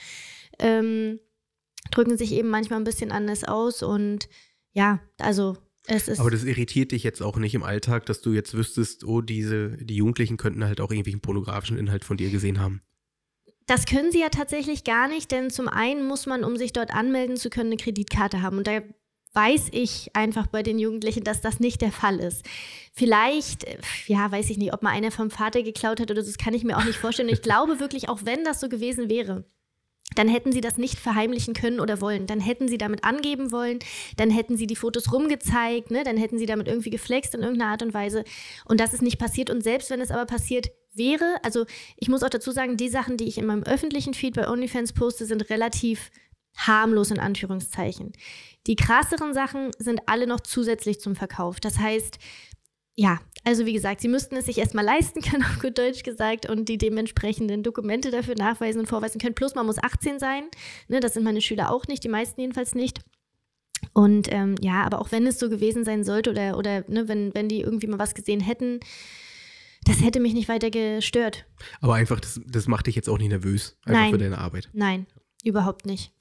[0.58, 1.20] Ähm,
[1.90, 4.28] drücken sich eben manchmal ein bisschen anders aus und
[4.72, 6.20] ja, also es ist.
[6.20, 9.76] Aber das irritiert dich jetzt auch nicht im Alltag, dass du jetzt wüsstest, oh, diese,
[9.78, 12.82] die Jugendlichen könnten halt auch irgendwie einen pornografischen Inhalt von dir gesehen haben.
[13.68, 16.92] Das können sie ja tatsächlich gar nicht, denn zum einen muss man, um sich dort
[16.92, 18.56] anmelden zu können, eine Kreditkarte haben.
[18.56, 18.80] Und da
[19.34, 22.46] weiß ich einfach bei den Jugendlichen, dass das nicht der Fall ist.
[22.94, 23.76] Vielleicht, äh,
[24.06, 26.54] ja, weiß ich nicht, ob mal einer vom Vater geklaut hat oder so, das kann
[26.54, 27.28] ich mir auch nicht vorstellen.
[27.28, 29.44] ich glaube wirklich, auch wenn das so gewesen wäre,
[30.14, 32.26] dann hätten sie das nicht verheimlichen können oder wollen.
[32.26, 33.80] Dann hätten sie damit angeben wollen,
[34.16, 36.04] dann hätten sie die Fotos rumgezeigt, ne?
[36.04, 38.24] dann hätten sie damit irgendwie geflext in irgendeiner Art und Weise.
[38.64, 39.50] Und das ist nicht passiert.
[39.50, 43.16] Und selbst wenn es aber passiert wäre, also ich muss auch dazu sagen, die Sachen,
[43.16, 46.10] die ich in meinem öffentlichen Feed bei OnlyFans poste, sind relativ
[46.56, 48.12] harmlos in Anführungszeichen.
[48.66, 51.60] Die krasseren Sachen sind alle noch zusätzlich zum Verkauf.
[51.60, 52.18] Das heißt,
[52.96, 56.50] ja, also wie gesagt, sie müssten es sich erstmal leisten können, auf gut Deutsch gesagt,
[56.50, 59.34] und die dementsprechenden Dokumente dafür nachweisen und vorweisen können.
[59.34, 60.44] Plus man muss 18 sein.
[60.88, 63.00] Ne, das sind meine Schüler auch nicht, die meisten jedenfalls nicht.
[63.92, 67.32] Und ähm, ja, aber auch wenn es so gewesen sein sollte oder, oder ne, wenn,
[67.34, 68.80] wenn die irgendwie mal was gesehen hätten,
[69.84, 71.46] das hätte mich nicht weiter gestört.
[71.80, 74.10] Aber einfach, das, das macht dich jetzt auch nicht nervös, einfach Nein.
[74.12, 74.68] für deine Arbeit.
[74.72, 75.06] Nein,
[75.44, 76.12] überhaupt nicht.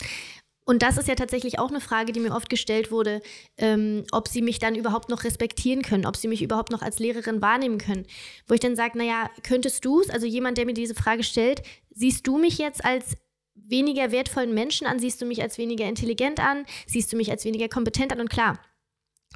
[0.67, 3.21] Und das ist ja tatsächlich auch eine Frage, die mir oft gestellt wurde,
[3.57, 6.99] ähm, ob sie mich dann überhaupt noch respektieren können, ob sie mich überhaupt noch als
[6.99, 8.05] Lehrerin wahrnehmen können.
[8.47, 11.61] Wo ich dann sage, naja, könntest du es, also jemand, der mir diese Frage stellt,
[11.91, 13.15] siehst du mich jetzt als
[13.55, 17.45] weniger wertvollen Menschen an, siehst du mich als weniger intelligent an, siehst du mich als
[17.45, 18.59] weniger kompetent an und klar.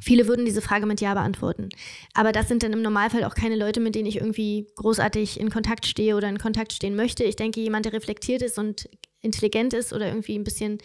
[0.01, 1.69] Viele würden diese Frage mit Ja beantworten.
[2.13, 5.49] Aber das sind dann im Normalfall auch keine Leute, mit denen ich irgendwie großartig in
[5.49, 7.23] Kontakt stehe oder in Kontakt stehen möchte.
[7.23, 8.89] Ich denke, jemand, der reflektiert ist und
[9.21, 10.79] intelligent ist oder irgendwie ein bisschen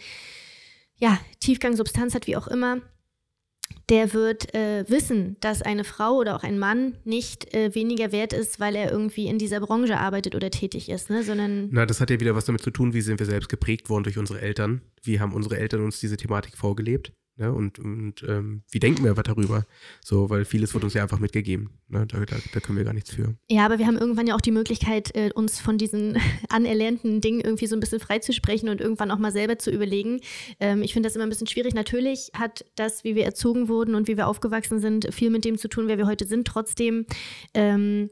[0.97, 2.81] ja, Tiefgang, Substanz hat, wie auch immer,
[3.89, 8.33] der wird äh, wissen, dass eine Frau oder auch ein Mann nicht äh, weniger wert
[8.33, 11.23] ist, weil er irgendwie in dieser Branche arbeitet oder tätig ist, ne?
[11.23, 11.69] sondern.
[11.71, 14.03] Na, das hat ja wieder was damit zu tun, wie sind wir selbst geprägt worden
[14.03, 14.81] durch unsere Eltern.
[15.03, 17.13] Wie haben unsere Eltern uns diese Thematik vorgelebt?
[17.37, 17.53] Ne?
[17.53, 19.65] Und, und ähm, wie denken wir darüber?
[20.03, 21.69] So, weil vieles wird uns ja einfach mitgegeben.
[21.87, 22.05] Ne?
[22.07, 23.35] Da, da, da, können wir gar nichts für.
[23.49, 26.17] Ja, aber wir haben irgendwann ja auch die Möglichkeit, äh, uns von diesen
[26.49, 30.19] anerlernten Dingen irgendwie so ein bisschen freizusprechen und irgendwann auch mal selber zu überlegen.
[30.59, 31.75] Ähm, ich finde das immer ein bisschen schwierig.
[31.75, 35.57] Natürlich hat das, wie wir erzogen wurden und wie wir aufgewachsen sind, viel mit dem
[35.57, 36.47] zu tun, wer wir heute sind.
[36.47, 37.05] Trotzdem
[37.53, 38.09] ähm,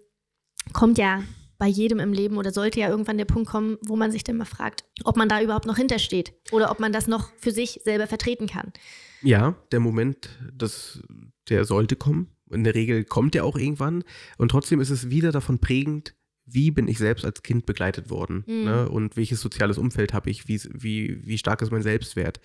[0.71, 1.23] kommt ja
[1.57, 4.38] bei jedem im Leben oder sollte ja irgendwann der Punkt kommen, wo man sich dann
[4.38, 7.82] mal fragt, ob man da überhaupt noch hintersteht oder ob man das noch für sich
[7.84, 8.73] selber vertreten kann.
[9.22, 11.01] Ja, der Moment, das,
[11.49, 12.30] der sollte kommen.
[12.51, 14.03] In der Regel kommt der auch irgendwann.
[14.38, 18.43] Und trotzdem ist es wieder davon prägend, wie bin ich selbst als Kind begleitet worden
[18.45, 18.63] mhm.
[18.63, 18.89] ne?
[18.89, 22.39] und welches soziales Umfeld habe ich, wie, wie, wie stark ist mein Selbstwert.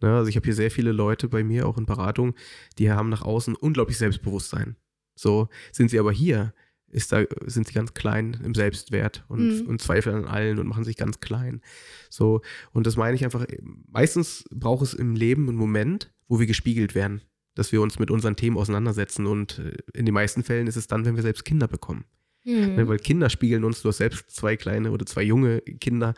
[0.00, 0.14] Ne?
[0.16, 2.34] Also ich habe hier sehr viele Leute bei mir, auch in Beratung,
[2.78, 4.76] die haben nach außen unglaublich Selbstbewusstsein.
[5.14, 6.52] So sind sie aber hier,
[6.94, 9.66] ist da, sind sie ganz klein im Selbstwert und, mhm.
[9.66, 11.60] und zweifeln an allen und machen sich ganz klein.
[12.08, 12.40] So,
[12.72, 13.44] und das meine ich einfach,
[13.90, 17.20] meistens braucht es im Leben einen Moment, wo wir gespiegelt werden,
[17.54, 20.86] dass wir uns mit unseren Themen auseinandersetzen und äh, in den meisten Fällen ist es
[20.86, 22.04] dann, wenn wir selbst Kinder bekommen.
[22.44, 22.76] Mhm.
[22.76, 26.14] Ne, weil Kinder spiegeln uns, du hast selbst zwei kleine oder zwei junge Kinder,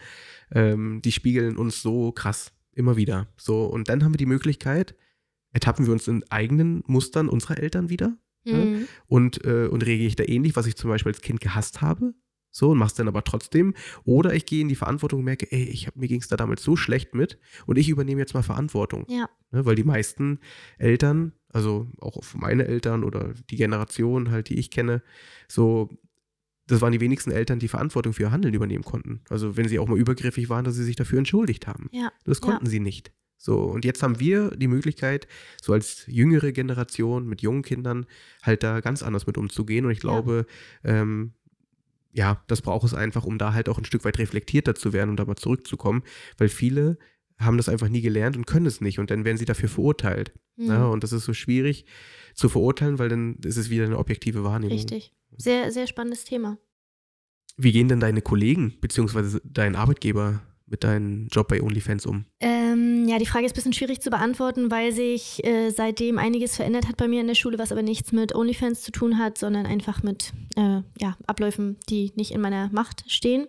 [0.53, 3.29] ähm, die spiegeln uns so krass immer wieder.
[3.37, 4.95] So, und dann haben wir die Möglichkeit,
[5.53, 8.19] ertappen wir uns in eigenen Mustern unserer Eltern wieder.
[8.47, 8.53] Mhm.
[8.53, 8.89] Ne?
[9.07, 12.15] Und, äh, und reagiere ich da ähnlich, was ich zum Beispiel als Kind gehasst habe,
[12.57, 13.75] so und mach's dann aber trotzdem.
[14.05, 16.37] Oder ich gehe in die Verantwortung und merke, ey, ich hab, mir ging es da
[16.37, 19.05] damals so schlecht mit und ich übernehme jetzt mal Verantwortung.
[19.09, 19.29] Ja.
[19.51, 20.41] Ne, weil die meisten
[20.79, 25.03] Eltern, also auch meine Eltern oder die Generation halt, die ich kenne,
[25.49, 25.91] so,
[26.67, 29.21] das waren die wenigsten Eltern, die Verantwortung für ihr Handeln übernehmen konnten.
[29.29, 31.89] Also wenn sie auch mal übergriffig waren, dass sie sich dafür entschuldigt haben.
[31.93, 32.11] Ja.
[32.25, 32.71] Das konnten ja.
[32.71, 33.13] sie nicht.
[33.39, 35.29] So, und jetzt haben wir die Möglichkeit,
[35.63, 38.07] so als jüngere Generation mit jungen Kindern
[38.43, 39.85] halt da ganz anders mit umzugehen.
[39.85, 40.47] Und ich glaube,
[40.83, 41.33] ja, ähm,
[42.13, 45.11] ja das braucht es einfach, um da halt auch ein Stück weit reflektierter zu werden
[45.11, 46.03] und da mal zurückzukommen,
[46.39, 46.99] weil viele
[47.39, 50.33] haben das einfach nie gelernt und können es nicht und dann werden sie dafür verurteilt.
[50.57, 50.67] Mhm.
[50.67, 51.85] Ja, und das ist so schwierig
[52.35, 54.77] zu verurteilen, weil dann ist es wieder eine objektive Wahrnehmung.
[54.77, 55.13] Richtig.
[55.37, 56.59] Sehr, sehr spannendes Thema.
[57.59, 59.41] Wie gehen denn deine Kollegen bzw.
[59.45, 62.27] dein Arbeitgeber mit deinem Job bei OnlyFans um?
[62.41, 66.57] Ähm, ja, die Frage ist ein bisschen schwierig zu beantworten, weil sich äh, seitdem einiges
[66.57, 69.39] verändert hat bei mir in der Schule, was aber nichts mit OnlyFans zu tun hat,
[69.39, 73.47] sondern einfach mit äh, ja, Abläufen, die nicht in meiner Macht stehen.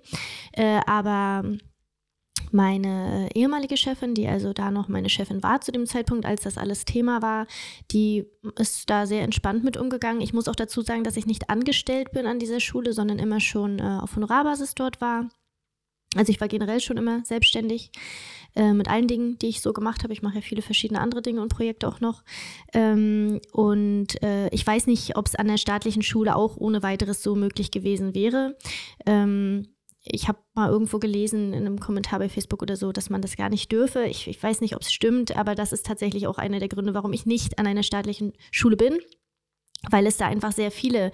[0.54, 1.44] Äh, aber
[2.52, 6.58] meine ehemalige Chefin, die also da noch meine Chefin war zu dem Zeitpunkt, als das
[6.58, 7.48] alles Thema war,
[7.92, 8.26] die
[8.58, 10.22] ist da sehr entspannt mit umgegangen.
[10.22, 13.40] Ich muss auch dazu sagen, dass ich nicht angestellt bin an dieser Schule, sondern immer
[13.40, 15.30] schon äh, auf Honorarbasis dort war.
[16.16, 17.92] Also ich war generell schon immer selbstständig
[18.56, 20.14] äh, mit allen Dingen, die ich so gemacht habe.
[20.14, 22.24] Ich mache ja viele verschiedene andere Dinge und Projekte auch noch.
[22.74, 27.22] Ähm, und äh, ich weiß nicht, ob es an der staatlichen Schule auch ohne weiteres
[27.22, 28.58] so möglich gewesen wäre.
[29.06, 29.68] Ähm,
[30.10, 33.36] ich habe mal irgendwo gelesen in einem Kommentar bei Facebook oder so, dass man das
[33.36, 34.06] gar nicht dürfe.
[34.06, 36.94] Ich, ich weiß nicht, ob es stimmt, aber das ist tatsächlich auch einer der Gründe,
[36.94, 39.00] warum ich nicht an einer staatlichen Schule bin,
[39.90, 41.12] weil es da einfach sehr viele,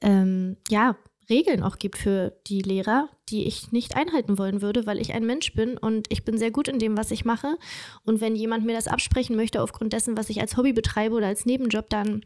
[0.00, 0.96] ähm, ja,
[1.32, 5.24] Regeln auch gibt für die Lehrer, die ich nicht einhalten wollen würde, weil ich ein
[5.24, 7.56] Mensch bin und ich bin sehr gut in dem, was ich mache.
[8.04, 11.28] Und wenn jemand mir das absprechen möchte aufgrund dessen, was ich als Hobby betreibe oder
[11.28, 12.22] als Nebenjob, dann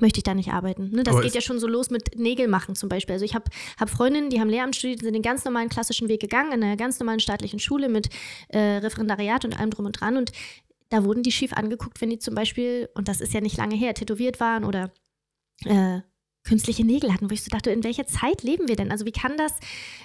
[0.00, 0.90] möchte ich da nicht arbeiten.
[0.90, 1.02] Ne?
[1.02, 3.14] Das Aber geht ja schon so los mit Nägel machen zum Beispiel.
[3.14, 6.20] Also ich habe hab Freundinnen, die haben Lehramt studiert, sind den ganz normalen klassischen Weg
[6.20, 8.08] gegangen, in einer ganz normalen staatlichen Schule mit
[8.48, 10.16] äh, Referendariat und allem drum und dran.
[10.16, 10.30] Und
[10.90, 13.74] da wurden die schief angeguckt, wenn die zum Beispiel, und das ist ja nicht lange
[13.74, 14.92] her, tätowiert waren oder
[15.64, 16.00] äh,
[16.48, 18.90] künstliche Nägel hatten, wo ich so dachte, in welcher Zeit leben wir denn?
[18.90, 19.52] Also wie kann das?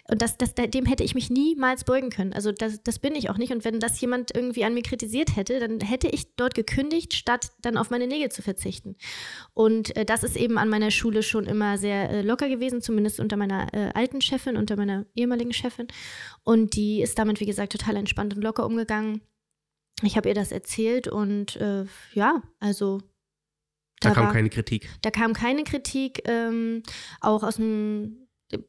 [0.09, 2.33] Und das, das, dem hätte ich mich niemals beugen können.
[2.33, 3.53] Also das, das bin ich auch nicht.
[3.53, 7.51] Und wenn das jemand irgendwie an mir kritisiert hätte, dann hätte ich dort gekündigt, statt
[7.61, 8.97] dann auf meine Nägel zu verzichten.
[9.53, 13.21] Und äh, das ist eben an meiner Schule schon immer sehr äh, locker gewesen, zumindest
[13.21, 15.87] unter meiner äh, alten Chefin, unter meiner ehemaligen Chefin.
[16.43, 19.21] Und die ist damit, wie gesagt, total entspannt und locker umgegangen.
[20.01, 22.99] Ich habe ihr das erzählt und äh, ja, also
[23.99, 24.89] da, da kam war, keine Kritik.
[25.01, 26.83] Da kam keine Kritik, ähm,
[27.21, 28.23] auch aus dem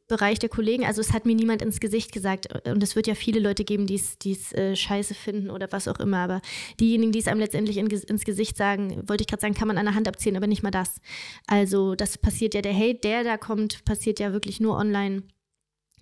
[0.09, 0.85] Bereich der Kollegen.
[0.85, 2.49] Also es hat mir niemand ins Gesicht gesagt.
[2.66, 6.01] Und es wird ja viele Leute geben, die es äh, scheiße finden oder was auch
[6.01, 6.18] immer.
[6.18, 6.41] Aber
[6.81, 9.79] diejenigen, die es einem letztendlich in, ins Gesicht sagen, wollte ich gerade sagen, kann man
[9.79, 11.01] an der Hand abzählen, aber nicht mal das.
[11.47, 15.22] Also das passiert ja, der Hate, der da kommt, passiert ja wirklich nur online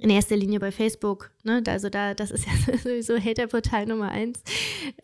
[0.02, 1.30] in erster Linie bei Facebook.
[1.44, 1.62] Ne?
[1.66, 4.42] Also da, das ist ja sowieso Haterportal Nummer eins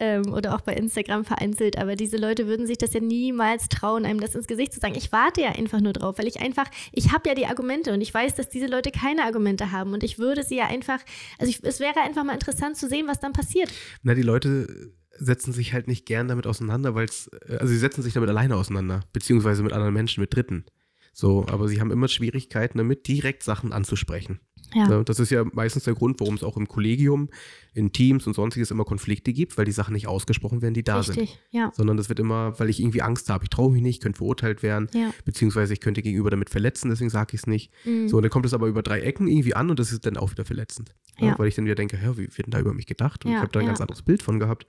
[0.01, 1.79] ähm, oder auch bei Instagram vereinzelt.
[1.79, 4.95] Aber diese Leute würden sich das ja niemals trauen, einem das ins Gesicht zu sagen.
[4.97, 8.01] Ich warte ja einfach nur drauf, weil ich einfach, ich habe ja die Argumente und
[8.01, 11.01] ich weiß, dass diese Leute keine Argumente haben und ich würde sie ja einfach,
[11.39, 13.73] also ich, es wäre einfach mal interessant zu sehen, was dann passiert.
[14.03, 18.03] Na, die Leute setzen sich halt nicht gern damit auseinander, weil es, also sie setzen
[18.03, 20.65] sich damit alleine auseinander, beziehungsweise mit anderen Menschen, mit Dritten.
[21.13, 24.39] So, aber sie haben immer Schwierigkeiten damit, direkt Sachen anzusprechen.
[24.75, 25.03] Ja.
[25.03, 27.29] Das ist ja meistens der Grund, warum es auch im Kollegium,
[27.75, 30.99] in Teams und sonstiges immer Konflikte gibt, weil die Sachen nicht ausgesprochen werden, die da
[30.99, 31.39] Richtig, sind.
[31.51, 31.73] Ja.
[31.75, 34.63] Sondern das wird immer, weil ich irgendwie Angst habe, ich traue mich nicht, könnte verurteilt
[34.63, 35.13] werden, ja.
[35.25, 37.73] beziehungsweise ich könnte gegenüber damit verletzen, deswegen sage ich es nicht.
[37.85, 38.09] Mhm.
[38.09, 40.17] So, und dann kommt es aber über drei Ecken irgendwie an und das ist dann
[40.17, 40.95] auch wieder verletzend.
[41.19, 41.39] Ja.
[41.39, 43.25] Weil ich dann wieder denke, hä, wie wird denn da über mich gedacht?
[43.25, 44.67] Und ich habe da ein ganz anderes Bild von gehabt.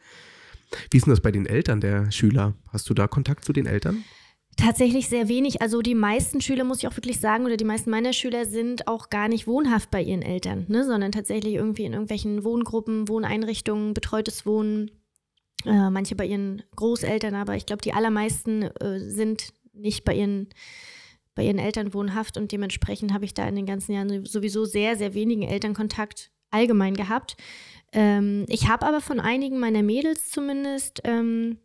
[0.92, 2.54] Wie ist denn das bei den Eltern der Schüler?
[2.70, 4.04] Hast du da Kontakt zu den Eltern?
[4.60, 5.62] Tatsächlich sehr wenig.
[5.62, 8.88] Also die meisten Schüler, muss ich auch wirklich sagen, oder die meisten meiner Schüler sind
[8.88, 10.84] auch gar nicht wohnhaft bei ihren Eltern, ne?
[10.86, 14.92] sondern tatsächlich irgendwie in irgendwelchen Wohngruppen, Wohneinrichtungen, betreutes Wohnen,
[15.66, 20.50] äh, manche bei ihren Großeltern, aber ich glaube, die allermeisten äh, sind nicht bei ihren,
[21.36, 24.98] bei ihren Eltern wohnhaft und dementsprechend habe ich da in den ganzen Jahren sowieso sehr,
[24.98, 27.38] sehr wenigen Elternkontakt allgemein gehabt.
[27.94, 31.60] Ähm, ich habe aber von einigen meiner Mädels zumindest ähm,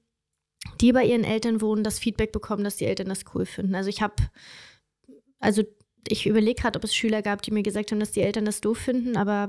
[0.80, 3.74] die bei ihren Eltern wohnen, das Feedback bekommen, dass die Eltern das cool finden.
[3.74, 4.14] Also ich habe,
[5.38, 5.62] also
[6.08, 8.60] ich überlege gerade, ob es Schüler gab, die mir gesagt haben, dass die Eltern das
[8.60, 9.48] doof finden, aber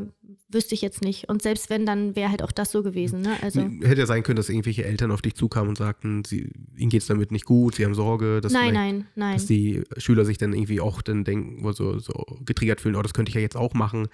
[0.49, 1.27] wüsste ich jetzt nicht.
[1.29, 3.21] Und selbst wenn, dann wäre halt auch das so gewesen.
[3.21, 3.35] Ne?
[3.41, 6.89] Also, Hätte ja sein können, dass irgendwelche Eltern auf dich zukamen und sagten, sie, ihnen
[6.89, 9.33] geht es damit nicht gut, sie haben Sorge, dass, nein, nein, nein.
[9.33, 13.13] dass die Schüler sich dann irgendwie auch dann denken, so, so getriggert fühlen, oh, das
[13.13, 14.07] könnte ich ja jetzt auch machen.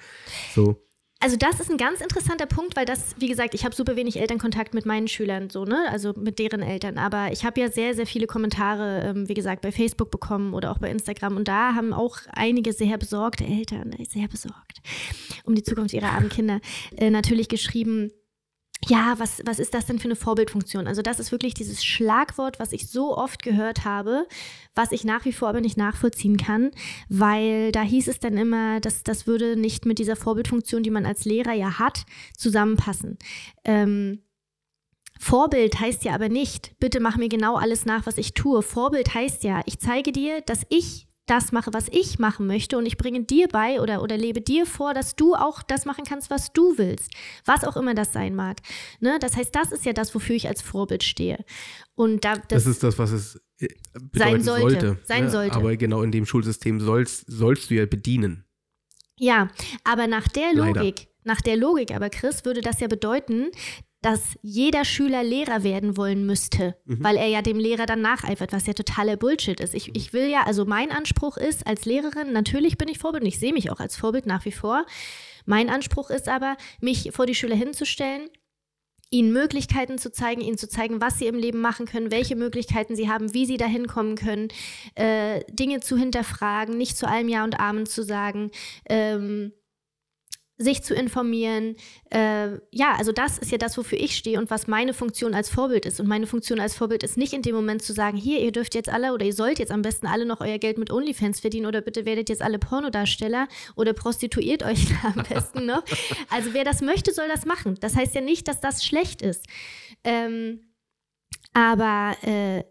[0.55, 0.81] So.
[1.23, 4.19] Also das ist ein ganz interessanter Punkt, weil das, wie gesagt, ich habe super wenig
[4.19, 5.85] Elternkontakt mit meinen Schülern, so, ne?
[5.91, 6.97] Also mit deren Eltern.
[6.97, 10.71] Aber ich habe ja sehr, sehr viele Kommentare, ähm, wie gesagt, bei Facebook bekommen oder
[10.71, 11.37] auch bei Instagram.
[11.37, 14.81] Und da haben auch einige sehr besorgte Eltern, sehr besorgt,
[15.43, 16.59] um die Zukunft ihrer armen Kinder,
[16.97, 18.11] äh, natürlich geschrieben,
[18.87, 20.87] ja, was, was ist das denn für eine Vorbildfunktion?
[20.87, 24.27] Also das ist wirklich dieses Schlagwort, was ich so oft gehört habe,
[24.73, 26.71] was ich nach wie vor aber nicht nachvollziehen kann,
[27.07, 31.05] weil da hieß es dann immer, dass das würde nicht mit dieser Vorbildfunktion, die man
[31.05, 32.05] als Lehrer ja hat,
[32.35, 33.19] zusammenpassen.
[33.63, 34.23] Ähm,
[35.19, 38.63] Vorbild heißt ja aber nicht, bitte mach mir genau alles nach, was ich tue.
[38.63, 42.85] Vorbild heißt ja, ich zeige dir, dass ich das mache, was ich machen möchte und
[42.85, 46.29] ich bringe dir bei oder, oder lebe dir vor, dass du auch das machen kannst,
[46.29, 47.09] was du willst,
[47.45, 48.57] was auch immer das sein mag.
[48.99, 49.17] Ne?
[49.21, 51.45] Das heißt, das ist ja das, wofür ich als Vorbild stehe.
[51.95, 53.69] Und da, das, das ist das, was es äh,
[54.13, 54.79] sein sollte.
[54.81, 55.31] sollte sein ne?
[55.31, 55.55] sollte.
[55.55, 58.43] Aber genau in dem Schulsystem sollst, sollst du ja bedienen.
[59.17, 59.47] Ja,
[59.85, 61.09] aber nach der Logik, Leider.
[61.23, 63.51] nach der Logik aber, Chris, würde das ja bedeuten,
[64.01, 67.03] dass jeder Schüler Lehrer werden wollen müsste, mhm.
[67.03, 69.75] weil er ja dem Lehrer dann nacheifert, was ja totaler Bullshit ist.
[69.75, 73.29] Ich, ich will ja, also mein Anspruch ist als Lehrerin, natürlich bin ich Vorbild und
[73.29, 74.85] ich sehe mich auch als Vorbild nach wie vor.
[75.45, 78.29] Mein Anspruch ist aber, mich vor die Schüler hinzustellen,
[79.11, 82.95] ihnen Möglichkeiten zu zeigen, ihnen zu zeigen, was sie im Leben machen können, welche Möglichkeiten
[82.95, 84.47] sie haben, wie sie dahin kommen können,
[84.95, 88.51] äh, Dinge zu hinterfragen, nicht zu allem Ja und Amen zu sagen.
[88.87, 89.51] Ähm,
[90.61, 91.75] sich zu informieren.
[92.09, 95.49] Äh, ja, also das ist ja das, wofür ich stehe und was meine Funktion als
[95.49, 95.99] Vorbild ist.
[95.99, 98.75] Und meine Funktion als Vorbild ist nicht in dem Moment zu sagen, hier, ihr dürft
[98.75, 101.65] jetzt alle oder ihr sollt jetzt am besten alle noch euer Geld mit OnlyFans verdienen
[101.65, 105.83] oder bitte werdet jetzt alle Pornodarsteller oder prostituiert euch am besten noch.
[106.29, 107.77] Also wer das möchte, soll das machen.
[107.79, 109.45] Das heißt ja nicht, dass das schlecht ist.
[110.03, 110.61] Ähm,
[111.53, 112.63] aber äh,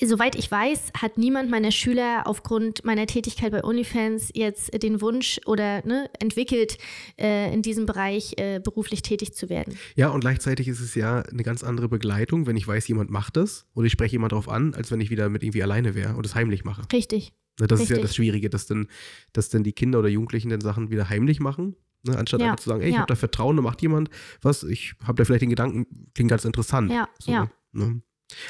[0.00, 5.40] soweit ich weiß, hat niemand meiner Schüler aufgrund meiner Tätigkeit bei OnlyFans jetzt den Wunsch
[5.46, 6.78] oder ne, entwickelt,
[7.18, 9.76] äh, in diesem Bereich äh, beruflich tätig zu werden.
[9.96, 13.36] Ja, und gleichzeitig ist es ja eine ganz andere Begleitung, wenn ich weiß, jemand macht
[13.36, 16.14] das und ich spreche jemand darauf an, als wenn ich wieder mit irgendwie alleine wäre
[16.16, 16.82] und es heimlich mache.
[16.92, 17.32] Richtig.
[17.60, 17.92] Ne, das Richtig.
[17.92, 18.88] ist ja das Schwierige, dass dann,
[19.32, 21.76] dass dann die Kinder oder Jugendlichen dann Sachen wieder heimlich machen.
[22.04, 22.46] Ne, anstatt ja.
[22.50, 23.00] einfach zu sagen, ey, ich ja.
[23.00, 26.44] habe da Vertrauen, da macht jemand was, ich habe da vielleicht den Gedanken, klingt ganz
[26.44, 26.90] interessant.
[26.90, 27.50] Ja, so, ja.
[27.72, 28.02] Ne?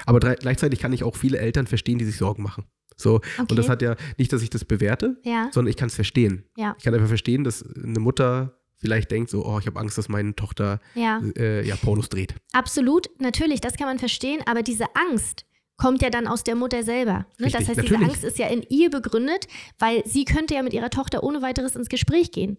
[0.07, 2.65] Aber gleichzeitig kann ich auch viele Eltern verstehen, die sich Sorgen machen.
[2.97, 3.47] So, okay.
[3.49, 5.49] und das hat ja nicht, dass ich das bewerte, ja.
[5.51, 6.45] sondern ich kann es verstehen.
[6.57, 6.75] Ja.
[6.79, 10.09] Ich kann einfach verstehen, dass eine Mutter vielleicht denkt so, oh, ich habe Angst, dass
[10.09, 11.21] meine Tochter ja.
[11.37, 12.35] Äh, ja Pornos dreht.
[12.53, 15.47] Absolut, natürlich, das kann man verstehen, aber diese Angst
[15.79, 17.27] kommt ja dann aus der Mutter selber.
[17.39, 17.47] Ne?
[17.47, 17.99] Richtig, das heißt, natürlich.
[17.99, 21.43] diese Angst ist ja in ihr begründet, weil sie könnte ja mit ihrer Tochter ohne
[21.43, 22.57] weiteres ins Gespräch gehen.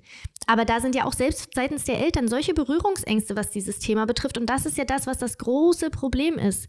[0.48, 4.38] Aber da sind ja auch selbst seitens der Eltern solche Berührungsängste, was dieses Thema betrifft.
[4.38, 6.68] Und das ist ja das, was das große Problem ist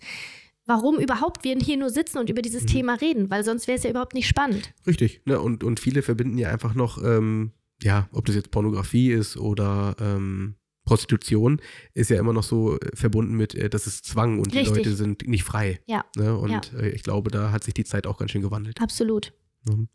[0.67, 2.69] warum überhaupt wir hier nur sitzen und über dieses mhm.
[2.69, 4.73] Thema reden, weil sonst wäre es ja überhaupt nicht spannend.
[4.87, 5.41] Richtig, ne?
[5.41, 7.53] und, und viele verbinden ja einfach noch, ähm,
[7.83, 11.61] ja, ob das jetzt Pornografie ist oder ähm, Prostitution,
[11.95, 14.73] ist ja immer noch so äh, verbunden mit, äh, das ist Zwang und Richtig.
[14.73, 15.81] die Leute sind nicht frei.
[15.87, 16.05] Ja.
[16.17, 16.37] Ne?
[16.37, 16.61] Und ja.
[16.79, 18.81] Äh, ich glaube, da hat sich die Zeit auch ganz schön gewandelt.
[18.81, 19.33] Absolut.
[19.65, 19.89] Ne?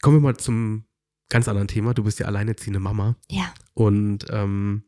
[0.00, 0.84] Kommen wir mal zum
[1.28, 1.94] ganz anderen Thema.
[1.94, 3.16] Du bist ja alleinerziehende Mama.
[3.30, 3.52] Ja.
[3.74, 4.84] Und ähm,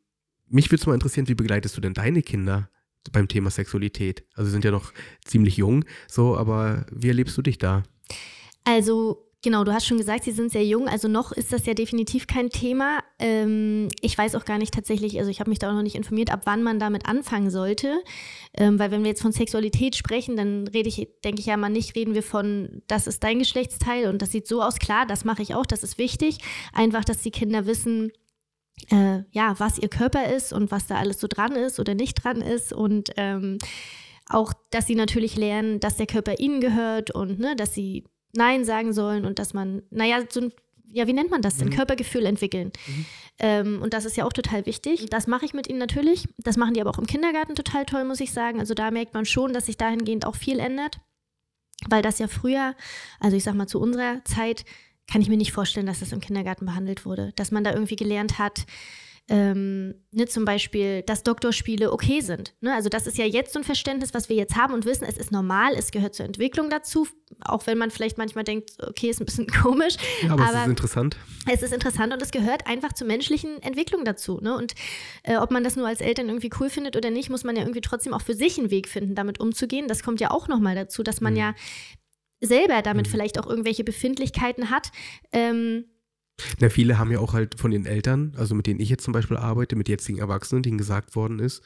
[0.47, 2.71] mich würde es mal interessieren, wie begleitest du denn deine Kinder
[3.13, 4.25] beim Thema Sexualität?
[4.35, 4.93] Also sind ja noch
[5.25, 7.83] ziemlich jung, so, aber wie erlebst du dich da?
[8.65, 11.75] Also Genau, du hast schon gesagt, sie sind sehr jung, also noch ist das ja
[11.75, 13.01] definitiv kein Thema.
[13.19, 15.97] Ähm, ich weiß auch gar nicht tatsächlich, also ich habe mich da auch noch nicht
[15.97, 18.03] informiert, ab wann man damit anfangen sollte.
[18.57, 21.69] Ähm, weil wenn wir jetzt von Sexualität sprechen, dann rede ich, denke ich ja mal
[21.69, 24.79] nicht, reden wir von, das ist dein Geschlechtsteil und das sieht so aus.
[24.79, 26.39] Klar, das mache ich auch, das ist wichtig.
[26.73, 28.13] Einfach, dass die Kinder wissen,
[28.91, 32.25] äh, ja, was ihr Körper ist und was da alles so dran ist oder nicht
[32.25, 33.59] dran ist und ähm,
[34.29, 38.65] auch, dass sie natürlich lernen, dass der Körper ihnen gehört und ne, dass sie Nein
[38.65, 40.53] sagen sollen und dass man, naja, so ein,
[40.91, 41.69] ja, wie nennt man das denn?
[41.69, 41.75] Mhm.
[41.75, 42.73] Körpergefühl entwickeln.
[42.87, 43.07] Mhm.
[43.39, 45.07] Ähm, und das ist ja auch total wichtig.
[45.11, 46.29] Das mache ich mit ihnen natürlich.
[46.39, 48.61] Das machen die aber auch im Kindergarten total toll, muss ich sagen.
[48.61, 51.01] Also da merkt man schon, dass sich dahingehend auch viel ändert.
[51.89, 52.75] Weil das ja früher,
[53.19, 54.65] also ich sag mal zu unserer Zeit,
[55.11, 57.33] kann ich mir nicht vorstellen, dass das im Kindergarten behandelt wurde.
[57.37, 58.67] Dass man da irgendwie gelernt hat,
[59.27, 62.55] ähm, ne, zum Beispiel, dass Doktorspiele okay sind.
[62.61, 62.75] Ne?
[62.75, 65.17] Also das ist ja jetzt so ein Verständnis, was wir jetzt haben und wissen, es
[65.17, 67.09] ist normal, es gehört zur Entwicklung dazu,
[67.41, 69.97] auch wenn man vielleicht manchmal denkt, okay, ist ein bisschen komisch.
[70.23, 71.17] Ja, aber, aber es ist interessant.
[71.51, 74.41] Es ist interessant und es gehört einfach zur menschlichen Entwicklung dazu.
[74.43, 74.55] Ne?
[74.55, 74.75] Und
[75.23, 77.63] äh, ob man das nur als Eltern irgendwie cool findet oder nicht, muss man ja
[77.63, 79.89] irgendwie trotzdem auch für sich einen Weg finden, damit umzugehen.
[79.89, 81.39] Das kommt ja auch nochmal dazu, dass man mhm.
[81.39, 81.55] ja
[82.45, 83.11] selber damit mhm.
[83.11, 84.91] vielleicht auch irgendwelche Befindlichkeiten hat.
[85.33, 85.85] Ähm,
[86.61, 89.13] na, viele haben ja auch halt von den Eltern, also mit denen ich jetzt zum
[89.13, 91.63] Beispiel arbeite, mit jetzigen Erwachsenen, denen gesagt worden ist,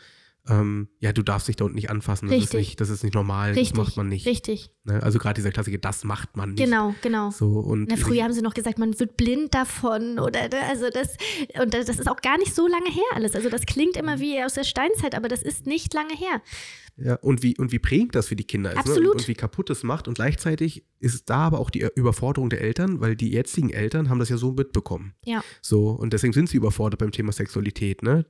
[0.48, 2.48] ähm, ja, du darfst dich da unten nicht anfassen, das, Richtig.
[2.48, 3.70] ist nicht, das ist nicht normal, Richtig.
[3.70, 4.26] das macht man nicht.
[4.26, 4.70] Richtig.
[4.84, 5.02] Ne?
[5.02, 6.64] Also gerade dieser Klassiker, das macht man nicht.
[6.64, 7.30] Genau, genau.
[7.30, 10.88] So, und Na, früher haben sie noch gesagt, man wird blind davon oder ne, also
[10.90, 11.16] das
[11.60, 13.34] und das ist auch gar nicht so lange her alles.
[13.34, 14.20] Also das klingt immer mhm.
[14.20, 16.40] wie aus der Steinzeit, aber das ist nicht lange her.
[17.00, 18.78] Ja, und wie, und wie prägend das für die Kinder ist.
[18.78, 19.02] Absolut.
[19.02, 19.10] Ne?
[19.10, 20.08] Und, und, wie kaputt es macht.
[20.08, 24.18] Und gleichzeitig ist da aber auch die Überforderung der Eltern, weil die jetzigen Eltern haben
[24.18, 25.14] das ja so mitbekommen.
[25.24, 25.42] Ja.
[25.62, 28.02] So, und deswegen sind sie überfordert beim Thema Sexualität.
[28.02, 28.26] Ne?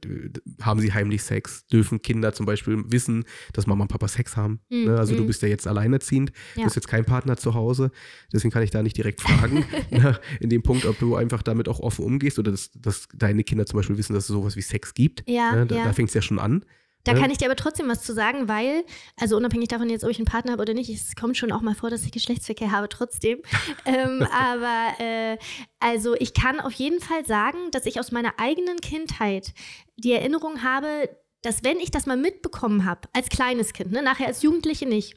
[0.61, 1.67] Haben sie heimlich Sex?
[1.67, 4.61] Dürfen Kinder zum Beispiel wissen, dass Mama und Papa Sex haben?
[4.69, 4.85] Mhm.
[4.85, 4.99] Ne?
[4.99, 5.29] Also du mhm.
[5.29, 6.63] bist ja jetzt alleinerziehend, ja.
[6.63, 7.91] du hast jetzt keinen Partner zu Hause.
[8.33, 10.19] Deswegen kann ich da nicht direkt fragen, ne?
[10.41, 13.65] in dem Punkt, ob du einfach damit auch offen umgehst oder dass, dass deine Kinder
[13.65, 15.25] zum Beispiel wissen, dass es sowas wie Sex gibt.
[15.27, 15.67] Ja, ne?
[15.67, 15.85] Da, ja.
[15.85, 16.65] da fängt es ja schon an.
[17.09, 18.85] Da kann ich dir aber trotzdem was zu sagen, weil,
[19.17, 21.63] also unabhängig davon jetzt, ob ich einen Partner habe oder nicht, es kommt schon auch
[21.63, 23.41] mal vor, dass ich Geschlechtsverkehr habe, trotzdem.
[23.85, 25.39] ähm, aber äh,
[25.81, 29.53] also ich kann auf jeden Fall sagen, dass ich aus meiner eigenen Kindheit
[29.97, 31.09] die Erinnerung habe,
[31.43, 35.15] dass wenn ich das mal mitbekommen habe, als kleines Kind, ne, nachher als Jugendliche nicht,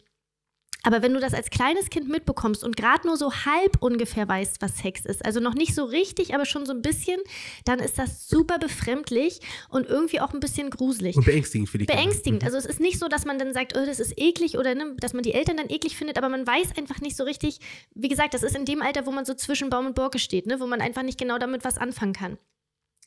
[0.84, 4.62] aber wenn du das als kleines Kind mitbekommst und gerade nur so halb ungefähr weißt,
[4.62, 7.20] was Sex ist, also noch nicht so richtig, aber schon so ein bisschen,
[7.66, 11.16] dann ist das super befremdlich und irgendwie auch ein bisschen gruselig.
[11.16, 12.02] Und beängstigend für die Kinder.
[12.02, 12.42] Beängstigend.
[12.42, 12.46] Mhm.
[12.46, 14.96] Also es ist nicht so, dass man dann sagt, oh, das ist eklig oder ne,
[15.00, 17.60] dass man die Eltern dann eklig findet, aber man weiß einfach nicht so richtig,
[17.94, 20.48] wie gesagt, das ist in dem Alter, wo man so zwischen Baum und Borke steht,
[20.48, 22.38] ne, wo man einfach nicht genau damit was anfangen kann.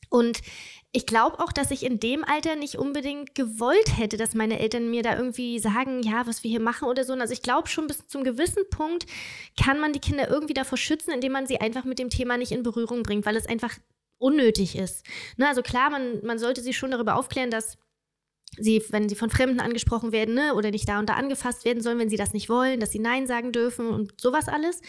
[0.09, 0.39] Und
[0.91, 4.89] ich glaube auch, dass ich in dem Alter nicht unbedingt gewollt hätte, dass meine Eltern
[4.89, 7.13] mir da irgendwie sagen, ja, was wir hier machen oder so.
[7.13, 9.05] Also ich glaube schon bis zum gewissen Punkt
[9.61, 12.53] kann man die Kinder irgendwie davor schützen, indem man sie einfach mit dem Thema nicht
[12.53, 13.77] in Berührung bringt, weil es einfach
[14.17, 15.05] unnötig ist.
[15.35, 17.77] Ne, also klar, man, man sollte sie schon darüber aufklären, dass
[18.57, 21.83] sie, wenn sie von Fremden angesprochen werden ne, oder nicht da und da angefasst werden
[21.83, 24.81] sollen, wenn sie das nicht wollen, dass sie Nein sagen dürfen und sowas alles.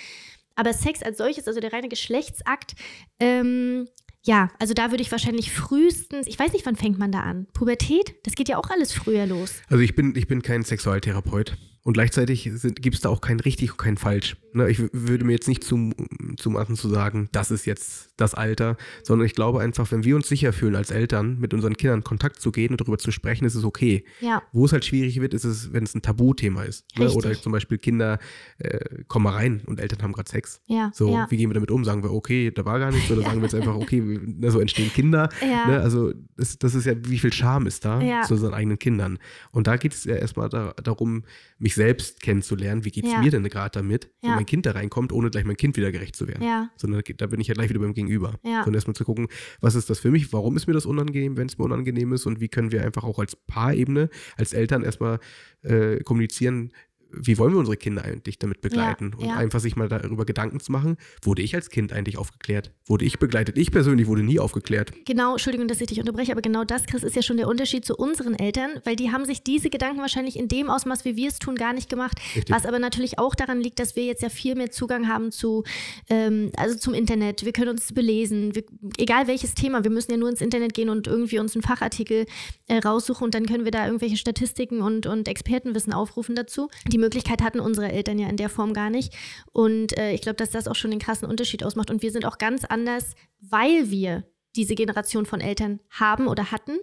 [0.55, 2.75] Aber Sex als solches, also der reine Geschlechtsakt,
[3.19, 3.89] ähm,
[4.27, 7.47] ja, also da würde ich wahrscheinlich frühestens, ich weiß nicht, wann fängt man da an?
[7.53, 8.17] Pubertät?
[8.25, 9.55] Das geht ja auch alles früher los.
[9.69, 11.57] Also ich bin, ich bin kein Sexualtherapeut.
[11.83, 12.51] Und gleichzeitig
[12.81, 14.37] gibt es da auch kein richtig und kein falsch.
[14.57, 15.93] Ne, ich würde mir jetzt nicht zum,
[16.39, 20.29] zumachen zu sagen, das ist jetzt das Alter, sondern ich glaube einfach, wenn wir uns
[20.29, 23.45] sicher fühlen als Eltern, mit unseren Kindern in Kontakt zu gehen und darüber zu sprechen,
[23.45, 24.07] ist es okay.
[24.23, 24.43] Ja.
[24.53, 26.87] Wo es halt schwierig wird, ist es, wenn es ein Tabuthema ist.
[26.97, 27.11] Ne?
[27.11, 28.19] Oder zum Beispiel Kinder
[28.57, 30.63] äh, kommen mal rein und Eltern haben gerade Sex.
[30.65, 30.91] Ja.
[30.95, 31.27] So, ja.
[31.29, 31.85] wie gehen wir damit um?
[31.85, 34.59] Sagen wir, okay, da war gar nichts, oder sagen wir jetzt einfach, okay, ne, so
[34.59, 35.29] entstehen Kinder.
[35.43, 35.67] Ja.
[35.67, 35.81] Ne?
[35.83, 39.19] Also das, das ist ja, wie viel Scham ist da zu unseren eigenen Kindern.
[39.51, 41.25] Und da geht es ja erstmal da, darum,
[41.59, 43.21] mich selbst kennenzulernen, wie geht es ja.
[43.21, 46.15] mir denn gerade damit, wenn mein Kind da reinkommt, ohne gleich mein Kind wieder gerecht
[46.15, 46.43] zu werden.
[46.43, 46.71] Ja.
[46.77, 48.35] Sondern da bin ich ja gleich wieder beim Gegenüber.
[48.45, 48.63] Ja.
[48.63, 49.29] Sondern erstmal zu gucken,
[49.61, 52.27] was ist das für mich, warum ist mir das unangenehm, wenn es mir unangenehm ist
[52.27, 55.19] und wie können wir einfach auch als Paarebene, als Eltern erstmal
[55.63, 56.73] äh, kommunizieren,
[57.11, 59.13] wie wollen wir unsere Kinder eigentlich damit begleiten?
[59.13, 59.37] Ja, und ja.
[59.37, 62.73] einfach sich mal darüber Gedanken zu machen, wurde ich als Kind eigentlich aufgeklärt?
[62.87, 63.59] Wurde ich begleitet?
[63.59, 64.93] Ich persönlich wurde nie aufgeklärt.
[65.05, 67.85] Genau, Entschuldigung, dass ich dich unterbreche, aber genau das, Chris, ist ja schon der Unterschied
[67.85, 71.29] zu unseren Eltern, weil die haben sich diese Gedanken wahrscheinlich in dem Ausmaß, wie wir
[71.29, 72.19] es tun, gar nicht gemacht.
[72.35, 72.55] Richtig.
[72.55, 75.65] Was aber natürlich auch daran liegt, dass wir jetzt ja viel mehr Zugang haben zu,
[76.09, 77.45] ähm, also zum Internet.
[77.45, 78.65] Wir können uns belesen, wir,
[78.99, 82.27] egal welches Thema, wir müssen ja nur ins Internet gehen und irgendwie uns einen Fachartikel
[82.69, 86.69] äh, raussuchen und dann können wir da irgendwelche Statistiken und, und Expertenwissen aufrufen dazu.
[86.87, 89.15] Die Möglichkeit hatten unsere Eltern ja in der Form gar nicht.
[89.53, 91.91] Und äh, ich glaube, dass das auch schon den krassen Unterschied ausmacht.
[91.91, 94.25] Und wir sind auch ganz anders, weil wir
[94.57, 96.79] diese Generation von Eltern haben oder hatten,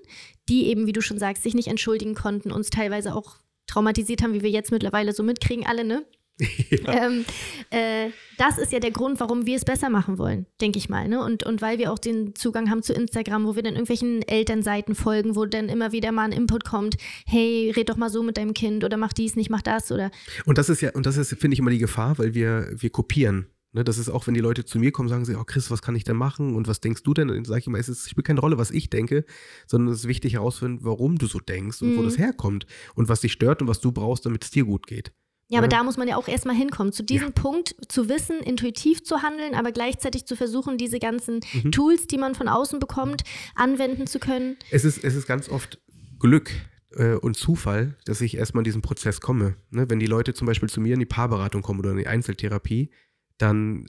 [0.47, 3.37] die eben, wie du schon sagst, sich nicht entschuldigen konnten, uns teilweise auch
[3.67, 6.05] traumatisiert haben, wie wir jetzt mittlerweile so mitkriegen, alle, ne?
[6.39, 7.05] Ja.
[7.05, 7.25] Ähm,
[7.69, 11.07] äh, das ist ja der Grund, warum wir es besser machen wollen, denke ich mal.
[11.07, 11.23] Ne?
[11.23, 14.95] Und, und weil wir auch den Zugang haben zu Instagram, wo wir dann irgendwelchen Elternseiten
[14.95, 18.37] folgen, wo dann immer wieder mal ein Input kommt, hey, red doch mal so mit
[18.37, 20.11] deinem Kind oder mach dies, nicht mach das oder.
[20.45, 22.89] Und das ist ja, und das ist, finde ich, immer die Gefahr, weil wir, wir
[22.89, 23.47] kopieren.
[23.73, 25.81] Ne, das ist auch, wenn die Leute zu mir kommen, sagen sie, oh Chris, was
[25.81, 27.29] kann ich denn machen und was denkst du denn?
[27.29, 29.25] dann sage ich immer, es, ist, spielt keine Rolle, was ich denke,
[29.65, 31.97] sondern es ist wichtig herauszufinden, warum du so denkst und mhm.
[31.97, 34.85] wo das herkommt und was dich stört und was du brauchst, damit es dir gut
[34.85, 35.11] geht.
[35.53, 37.33] Ja, aber da muss man ja auch erstmal hinkommen, zu diesem ja.
[37.33, 41.71] Punkt zu wissen, intuitiv zu handeln, aber gleichzeitig zu versuchen, diese ganzen mhm.
[41.71, 43.23] Tools, die man von außen bekommt,
[43.53, 44.57] anwenden zu können.
[44.71, 45.79] Es ist, es ist ganz oft
[46.17, 46.49] Glück
[46.95, 49.55] äh, und Zufall, dass ich erstmal in diesen Prozess komme.
[49.69, 49.87] Ne?
[49.89, 52.89] Wenn die Leute zum Beispiel zu mir in die Paarberatung kommen oder in die Einzeltherapie,
[53.37, 53.85] dann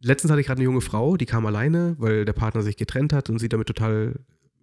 [0.00, 3.12] letztens hatte ich gerade eine junge Frau, die kam alleine, weil der Partner sich getrennt
[3.12, 4.14] hat und sie damit total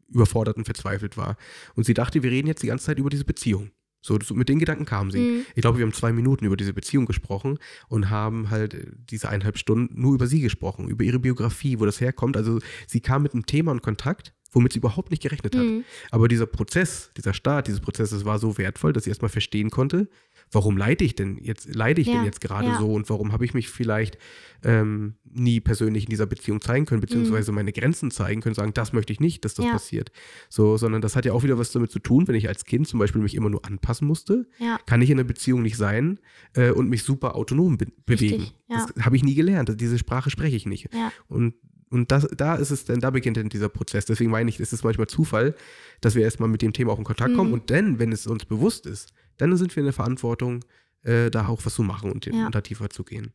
[0.07, 1.37] überfordert und verzweifelt war.
[1.75, 3.69] Und sie dachte, wir reden jetzt die ganze Zeit über diese Beziehung.
[4.01, 5.19] So, so, mit den Gedanken kam sie.
[5.19, 5.45] Mhm.
[5.55, 9.29] Ich glaube, wir haben zwei Minuten über diese Beziehung gesprochen und haben halt äh, diese
[9.29, 12.37] eineinhalb Stunden nur über sie gesprochen, über ihre Biografie, wo das herkommt.
[12.37, 15.63] Also sie kam mit einem Thema in Kontakt, womit sie überhaupt nicht gerechnet hat.
[15.63, 15.83] Mhm.
[16.11, 20.07] Aber dieser Prozess, dieser Start dieses Prozesses war so wertvoll, dass sie erstmal verstehen konnte,
[20.51, 22.77] warum leide ich denn jetzt, leide ich Ja, denn jetzt gerade ja.
[22.79, 24.17] so und warum habe ich mich vielleicht
[24.63, 28.91] ähm, nie persönlich in dieser Beziehung zeigen können, beziehungsweise meine Grenzen zeigen können, sagen, das
[28.93, 29.67] möchte ich nicht, dass das Mhm.
[29.69, 29.73] Ja.
[29.73, 30.11] passiert.
[30.49, 32.87] So, sondern das hat ja auch wieder was damit zu tun, wenn ich als Kind
[32.87, 34.47] zum Beispiel mich immer nur anpassen musste,
[34.85, 36.19] kann ich in einer Beziehung nicht sein
[36.55, 38.47] äh, und mich super autonom be bewegen.
[38.69, 38.85] ja.
[38.95, 39.79] Das habe ich nie gelernt.
[39.79, 40.89] Diese Sprache spreche ich nicht.
[41.27, 41.53] Und,
[41.91, 44.05] und das, da ist es dann, da beginnt dann dieser Prozess.
[44.05, 45.55] Deswegen meine ich, es ist manchmal Zufall,
[46.01, 47.49] dass wir erstmal mit dem Thema auch in Kontakt kommen.
[47.49, 47.53] Mhm.
[47.53, 50.63] Und dann, wenn es uns bewusst ist, dann sind wir in der Verantwortung,
[51.01, 52.45] äh, da auch was zu machen und, Ja.
[52.45, 53.33] und da tiefer zu gehen.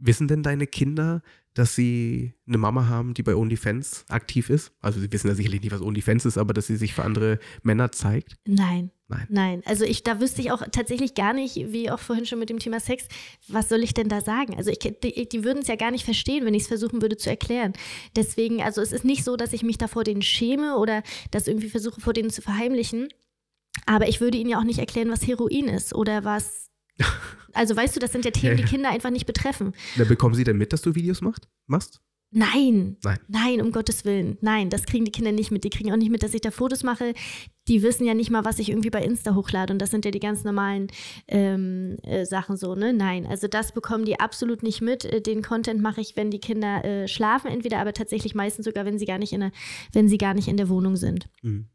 [0.00, 1.22] Wissen denn deine Kinder,
[1.54, 4.70] dass sie eine Mama haben, die bei OnlyFans aktiv ist?
[4.80, 7.40] Also sie wissen ja sicherlich nicht, was OnlyFans ist, aber dass sie sich für andere
[7.64, 8.36] Männer zeigt.
[8.46, 8.92] Nein.
[9.08, 9.26] Nein.
[9.28, 9.62] Nein.
[9.64, 12.58] Also ich, da wüsste ich auch tatsächlich gar nicht, wie auch vorhin schon mit dem
[12.60, 13.08] Thema Sex,
[13.48, 14.54] was soll ich denn da sagen?
[14.54, 17.16] Also ich, die, die würden es ja gar nicht verstehen, wenn ich es versuchen würde
[17.16, 17.72] zu erklären.
[18.14, 21.02] Deswegen, also es ist nicht so, dass ich mich da vor denen schäme oder
[21.32, 23.08] das irgendwie versuche, vor denen zu verheimlichen.
[23.86, 26.68] Aber ich würde ihnen ja auch nicht erklären, was Heroin ist oder was.
[27.54, 28.62] Also weißt du, das sind ja Themen, die.
[28.62, 29.72] Kinder einfach nicht betreffen.
[29.96, 32.00] Da bekommen sie denn mit, dass du Videos macht, machst?
[32.30, 32.98] Nein.
[33.02, 33.18] Nein.
[33.26, 34.36] Nein, um Gottes Willen.
[34.42, 35.64] Nein, das kriegen die Kinder nicht mit.
[35.64, 37.14] Die kriegen auch nicht mit, dass ich da Fotos mache.
[37.68, 39.72] Die wissen ja nicht mal, was ich irgendwie bei Insta hochlade.
[39.72, 40.88] Und das sind ja die ganz normalen
[41.26, 42.92] ähm, äh, Sachen so, ne?
[42.92, 45.06] Nein, also das bekommen die absolut nicht mit.
[45.06, 48.84] Äh, Den Content mache ich, wenn die Kinder äh, schlafen, entweder, aber tatsächlich meistens sogar,
[48.84, 49.52] wenn sie gar nicht in der,
[49.92, 51.30] wenn sie gar nicht in der Wohnung sind.
[51.42, 51.68] Mhm.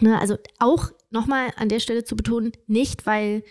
[0.00, 3.42] Ne, also auch nochmal an der Stelle zu betonen, nicht weil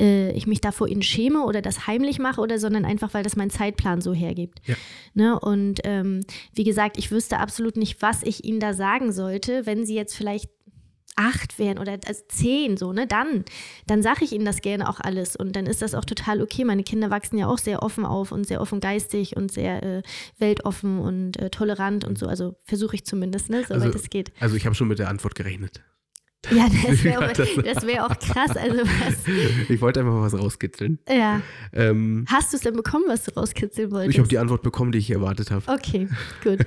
[0.00, 3.24] äh, ich mich da vor ihnen schäme oder das heimlich mache oder, sondern einfach, weil
[3.24, 4.60] das mein Zeitplan so hergibt.
[4.66, 4.76] Ja.
[5.14, 6.20] Ne, und ähm,
[6.54, 10.14] wie gesagt, ich wüsste absolut nicht, was ich ihnen da sagen sollte, wenn sie jetzt
[10.14, 10.50] vielleicht
[11.16, 13.44] acht wären oder also zehn, so, ne, dann,
[13.88, 16.64] dann sage ich ihnen das gerne auch alles und dann ist das auch total okay.
[16.64, 20.02] Meine Kinder wachsen ja auch sehr offen auf und sehr offen geistig und sehr äh,
[20.38, 24.30] weltoffen und äh, tolerant und so, also versuche ich zumindest, ne, soweit Also- es geht.
[24.38, 25.82] Also ich habe schon mit der Antwort gerechnet.
[26.56, 28.56] Ja, das wäre wär auch krass.
[28.56, 29.16] Also was,
[29.68, 30.98] Ich wollte einfach mal was rauskitzeln.
[31.08, 31.42] ja.
[31.72, 34.14] Ähm, Hast du es denn bekommen, was du rauskitzeln wolltest?
[34.14, 35.62] ich habe die Antwort bekommen, die ich erwartet habe.
[35.70, 36.08] Okay,
[36.42, 36.60] gut.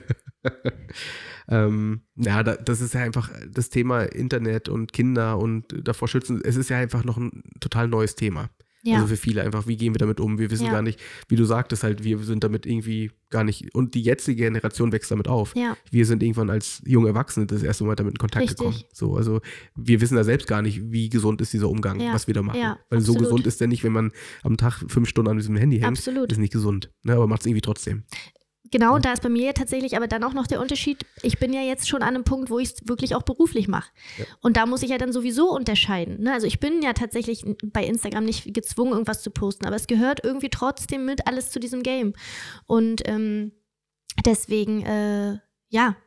[1.50, 6.42] ähm, ja, da, das ist ja einfach das Thema Internet und Kinder und davor schützen.
[6.44, 8.50] Es ist ja einfach noch ein total neues Thema.
[8.84, 10.40] Ja, Also für viele einfach, wie gehen wir damit um?
[10.40, 10.72] Wir wissen Ja.
[10.72, 14.44] gar nicht, wie du sagtest halt, wir sind damit irgendwie gar nicht, und die jetzige
[14.44, 15.56] Generation wächst damit auf.
[15.56, 18.58] ja, Wir sind irgendwann als junge Erwachsene das erste Mal damit in Kontakt Richtig.
[18.58, 18.84] gekommen.
[18.92, 19.40] So, also
[19.76, 22.60] wir wissen da selbst gar nicht, wie gesund ist dieser Umgang, was wir da machen.
[22.90, 23.20] Weil so absolut.
[23.20, 24.12] gesund ist der nicht, wenn man
[24.44, 25.88] am Tag fünf Stunden an diesem Handy hängt.
[25.88, 26.32] absolut.
[26.32, 26.92] Ist nicht gesund.
[27.04, 28.04] Ne, aber macht es irgendwie trotzdem.
[28.72, 31.52] Genau, da ist bei mir ja tatsächlich aber dann auch noch der Unterschied, ich bin
[31.52, 33.92] ja jetzt schon an einem Punkt, wo ich es wirklich auch beruflich mache.
[34.18, 34.26] Ja.
[34.42, 36.22] Und da muss ich ja dann sowieso unterscheiden.
[36.22, 36.32] Ne?
[36.32, 40.24] Also ich bin ja tatsächlich bei Instagram nicht gezwungen, irgendwas zu posten, aber es gehört
[40.24, 42.14] irgendwie trotzdem mit alles zu diesem Game.
[42.66, 43.52] Und ähm,
[44.26, 45.98] deswegen, äh, ja,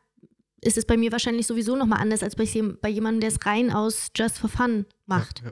[0.61, 2.45] ist es bei mir wahrscheinlich sowieso nochmal anders als bei,
[2.81, 5.43] bei jemandem, der es rein aus Just for Fun macht.
[5.45, 5.51] Ja.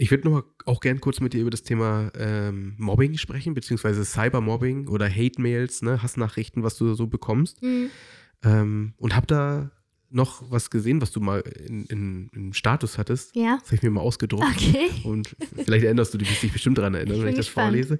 [0.00, 4.02] Ich würde noch auch gern kurz mit dir über das Thema ähm, Mobbing sprechen, beziehungsweise
[4.02, 7.62] Cybermobbing oder Hate-Mails, ne, Hassnachrichten, was du so bekommst.
[7.62, 7.90] Mhm.
[8.42, 9.70] Ähm, und hab da
[10.12, 13.34] noch was gesehen, was du mal in, in, im Status hattest.
[13.36, 14.44] Ja, Das habe ich mir mal ausgedruckt.
[14.44, 14.90] okay.
[15.04, 17.68] Und vielleicht erinnerst du dich, dich bestimmt daran erinnern, wenn ich das gespannt.
[17.68, 17.98] vorlese.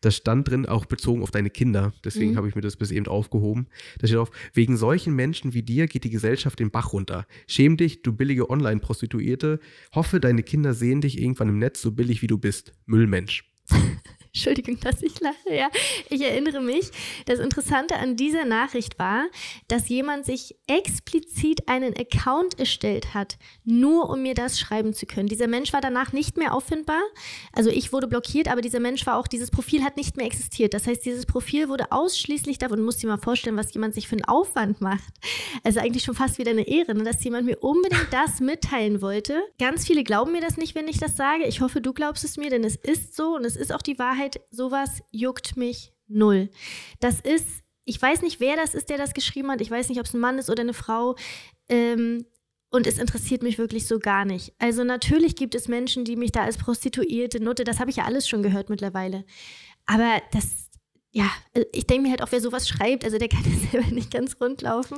[0.00, 1.92] Da stand drin, auch bezogen auf deine Kinder.
[2.04, 2.36] Deswegen Mhm.
[2.36, 3.68] habe ich mir das bis eben aufgehoben.
[4.00, 7.26] Da steht auf, wegen solchen Menschen wie dir geht die Gesellschaft den Bach runter.
[7.46, 9.60] Schäm dich, du billige Online-Prostituierte.
[9.94, 12.72] Hoffe, deine Kinder sehen dich irgendwann im Netz so billig wie du bist.
[12.86, 13.44] Müllmensch.
[14.34, 15.54] Entschuldigung, dass ich lache.
[15.54, 15.68] Ja,
[16.08, 16.90] ich erinnere mich.
[17.26, 19.26] Das Interessante an dieser Nachricht war,
[19.68, 25.28] dass jemand sich explizit einen Account erstellt hat, nur um mir das schreiben zu können.
[25.28, 27.02] Dieser Mensch war danach nicht mehr auffindbar.
[27.52, 30.72] Also ich wurde blockiert, aber dieser Mensch war auch, dieses Profil hat nicht mehr existiert.
[30.72, 34.08] Das heißt, dieses Profil wurde ausschließlich davon, du musst dir mal vorstellen, was jemand sich
[34.08, 35.12] für einen Aufwand macht.
[35.62, 39.42] Also eigentlich schon fast wieder eine Ehre, ne, dass jemand mir unbedingt das mitteilen wollte.
[39.58, 41.44] Ganz viele glauben mir das nicht, wenn ich das sage.
[41.44, 43.98] Ich hoffe, du glaubst es mir, denn es ist so und es ist auch die
[43.98, 44.21] Wahrheit.
[44.50, 46.50] Sowas juckt mich null.
[47.00, 47.46] Das ist,
[47.84, 49.60] ich weiß nicht, wer das ist, der das geschrieben hat.
[49.60, 51.16] Ich weiß nicht, ob es ein Mann ist oder eine Frau.
[51.68, 52.26] Ähm,
[52.70, 54.54] und es interessiert mich wirklich so gar nicht.
[54.58, 57.64] Also natürlich gibt es Menschen, die mich da als Prostituierte nutte.
[57.64, 59.24] Das habe ich ja alles schon gehört mittlerweile.
[59.84, 60.70] Aber das,
[61.14, 63.94] ja, also ich denke mir halt auch, wer sowas schreibt, also der kann ja selber
[63.94, 64.96] nicht ganz rund laufen.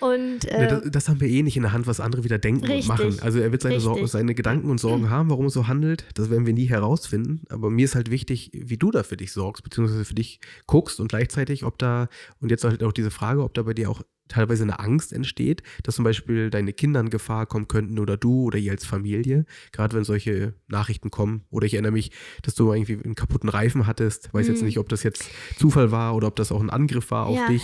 [0.00, 2.66] Und äh, das, das haben wir eh nicht in der Hand, was andere wieder denken
[2.66, 2.82] Richtig.
[2.82, 3.20] und machen.
[3.20, 6.06] Also er wird seine, seine Gedanken und Sorgen haben, warum er so handelt.
[6.14, 7.42] Das werden wir nie herausfinden.
[7.50, 10.98] Aber mir ist halt wichtig, wie du da für dich sorgst, beziehungsweise für dich guckst
[10.98, 12.08] und gleichzeitig, ob da,
[12.40, 15.62] und jetzt halt auch diese Frage, ob da bei dir auch teilweise eine Angst entsteht,
[15.82, 19.44] dass zum Beispiel deine Kinder in Gefahr kommen könnten oder du oder ihr als Familie,
[19.72, 21.44] gerade wenn solche Nachrichten kommen.
[21.50, 22.10] Oder ich erinnere mich,
[22.42, 24.32] dass du irgendwie einen kaputten Reifen hattest.
[24.32, 24.66] Weiß jetzt Mhm.
[24.66, 27.46] nicht, ob das jetzt Zufall war oder ob das auch ein Angriff war auf Ja.
[27.48, 27.62] dich.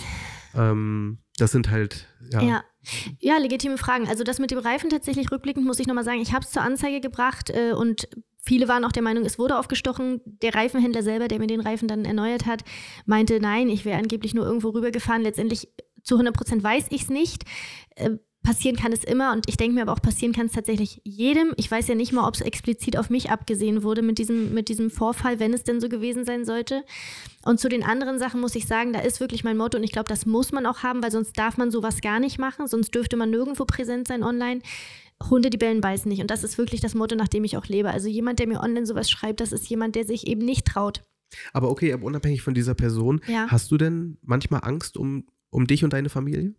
[0.53, 2.63] Ähm, das sind halt, ja, Ja,
[3.19, 4.07] Ja, legitime Fragen.
[4.07, 6.63] Also das mit dem Reifen tatsächlich rückblickend muss ich nochmal sagen, ich habe es zur
[6.63, 8.07] Anzeige gebracht äh, und
[8.43, 10.19] viele waren auch der Meinung, es wurde aufgestochen.
[10.25, 12.63] Der Reifenhändler selber, der mir den Reifen dann erneuert hat,
[13.05, 15.21] meinte, nein, ich wäre angeblich nur irgendwo rübergefahren.
[15.21, 15.69] Letztendlich
[16.03, 17.45] zu 100 Prozent weiß ich es nicht.
[17.95, 18.11] Äh,
[18.43, 21.53] passieren kann es immer und ich denke mir aber auch, passieren kann es tatsächlich jedem.
[21.57, 24.67] Ich weiß ja nicht mal, ob es explizit auf mich abgesehen wurde mit diesem, mit
[24.69, 26.83] diesem Vorfall, wenn es denn so gewesen sein sollte.
[27.45, 29.91] Und zu den anderen Sachen muss ich sagen, da ist wirklich mein Motto und ich
[29.91, 32.95] glaube, das muss man auch haben, weil sonst darf man sowas gar nicht machen, sonst
[32.95, 34.61] dürfte man nirgendwo präsent sein online.
[35.29, 36.21] Hunde, die bellen, beißen nicht.
[36.21, 37.91] Und das ist wirklich das Motto, nach dem ich auch lebe.
[37.91, 41.03] Also jemand, der mir online sowas schreibt, das ist jemand, der sich eben nicht traut.
[41.53, 43.45] Aber okay, aber unabhängig von dieser Person, ja.
[43.47, 46.55] hast du denn manchmal Angst um, um dich und deine Familie?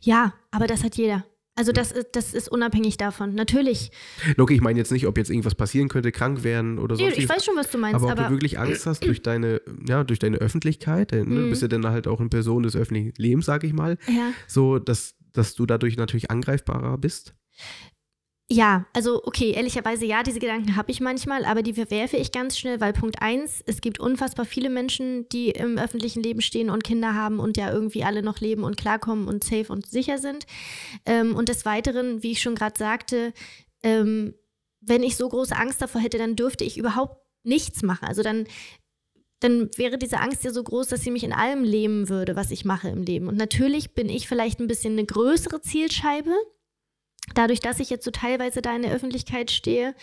[0.00, 1.26] Ja, aber das hat jeder.
[1.58, 3.90] Also das ist, das ist unabhängig davon, natürlich.
[4.36, 7.06] Okay, ich meine jetzt nicht, ob jetzt irgendwas passieren könnte, krank werden oder so.
[7.06, 7.96] Nee, ich weiß schon, was du meinst.
[7.96, 11.24] Aber ob aber du wirklich Angst hast durch deine, ja, durch deine Öffentlichkeit, ne?
[11.24, 11.48] Mhm.
[11.48, 13.96] bist du dann halt auch eine Person des öffentlichen Lebens, sag ich mal.
[14.06, 14.32] Ja.
[14.46, 17.34] So, dass, dass du dadurch natürlich angreifbarer bist.
[18.48, 22.56] Ja, also okay, ehrlicherweise ja, diese Gedanken habe ich manchmal, aber die verwerfe ich ganz
[22.56, 26.84] schnell, weil Punkt eins, es gibt unfassbar viele Menschen, die im öffentlichen Leben stehen und
[26.84, 30.46] Kinder haben und ja irgendwie alle noch leben und klarkommen und safe und sicher sind.
[31.06, 33.32] Ähm, und des Weiteren, wie ich schon gerade sagte,
[33.82, 34.34] ähm,
[34.80, 38.06] wenn ich so große Angst davor hätte, dann dürfte ich überhaupt nichts machen.
[38.06, 38.46] Also dann
[39.40, 42.50] dann wäre diese Angst ja so groß, dass sie mich in allem lähmen würde, was
[42.50, 43.28] ich mache im Leben.
[43.28, 46.32] Und natürlich bin ich vielleicht ein bisschen eine größere Zielscheibe,
[47.34, 49.94] dadurch, dass ich jetzt so teilweise da in der Öffentlichkeit stehe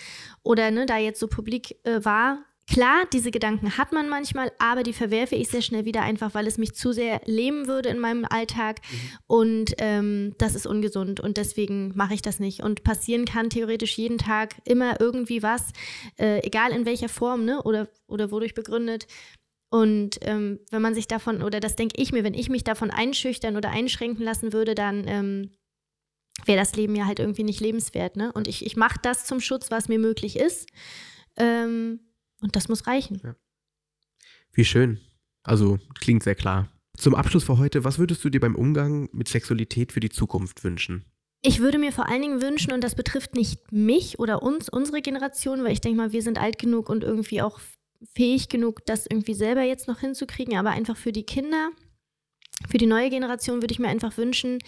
[0.44, 4.84] oder ne, da jetzt so publik äh, war, Klar, diese Gedanken hat man manchmal, aber
[4.84, 8.00] die verwerfe ich sehr schnell wieder, einfach weil es mich zu sehr lähmen würde in
[8.00, 8.80] meinem Alltag.
[8.80, 8.98] Mhm.
[9.28, 12.64] Und ähm, das ist ungesund und deswegen mache ich das nicht.
[12.64, 15.74] Und passieren kann theoretisch jeden Tag immer irgendwie was,
[16.18, 17.62] äh, egal in welcher Form ne?
[17.64, 19.08] oder, oder wodurch begründet.
[19.70, 22.92] Und ähm, wenn man sich davon, oder das denke ich mir, wenn ich mich davon
[22.92, 25.52] einschüchtern oder einschränken lassen würde, dann ähm,
[26.46, 28.16] wäre das Leben ja halt irgendwie nicht lebenswert.
[28.16, 28.32] Ne?
[28.32, 30.68] Und ich, ich mache das zum Schutz, was mir möglich ist.
[31.38, 32.00] Ähm,
[32.42, 33.22] und das muss reichen.
[33.24, 33.36] Ja.
[34.52, 35.00] Wie schön.
[35.44, 36.70] Also klingt sehr klar.
[36.98, 40.64] Zum Abschluss für heute, was würdest du dir beim Umgang mit Sexualität für die Zukunft
[40.64, 41.06] wünschen?
[41.42, 45.02] Ich würde mir vor allen Dingen wünschen, und das betrifft nicht mich oder uns, unsere
[45.02, 47.60] Generation, weil ich denke mal, wir sind alt genug und irgendwie auch
[48.16, 51.72] fähig genug, das irgendwie selber jetzt noch hinzukriegen, aber einfach für die Kinder,
[52.70, 54.60] für die neue Generation würde ich mir einfach wünschen,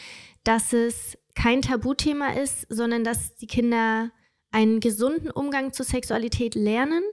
[0.43, 4.11] dass es kein Tabuthema ist, sondern dass die Kinder
[4.51, 7.03] einen gesunden Umgang zur Sexualität lernen.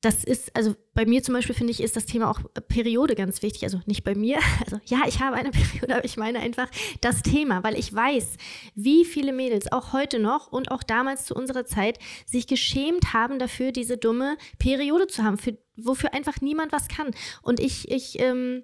[0.00, 3.42] Das ist, also bei mir zum Beispiel finde ich, ist das Thema auch Periode ganz
[3.42, 3.64] wichtig.
[3.64, 6.70] Also nicht bei mir, also ja, ich habe eine Periode, aber ich meine einfach
[7.00, 8.36] das Thema, weil ich weiß,
[8.76, 13.40] wie viele Mädels auch heute noch und auch damals zu unserer Zeit sich geschämt haben
[13.40, 17.10] dafür, diese dumme Periode zu haben, für, wofür einfach niemand was kann.
[17.42, 18.62] Und ich, ich, ähm,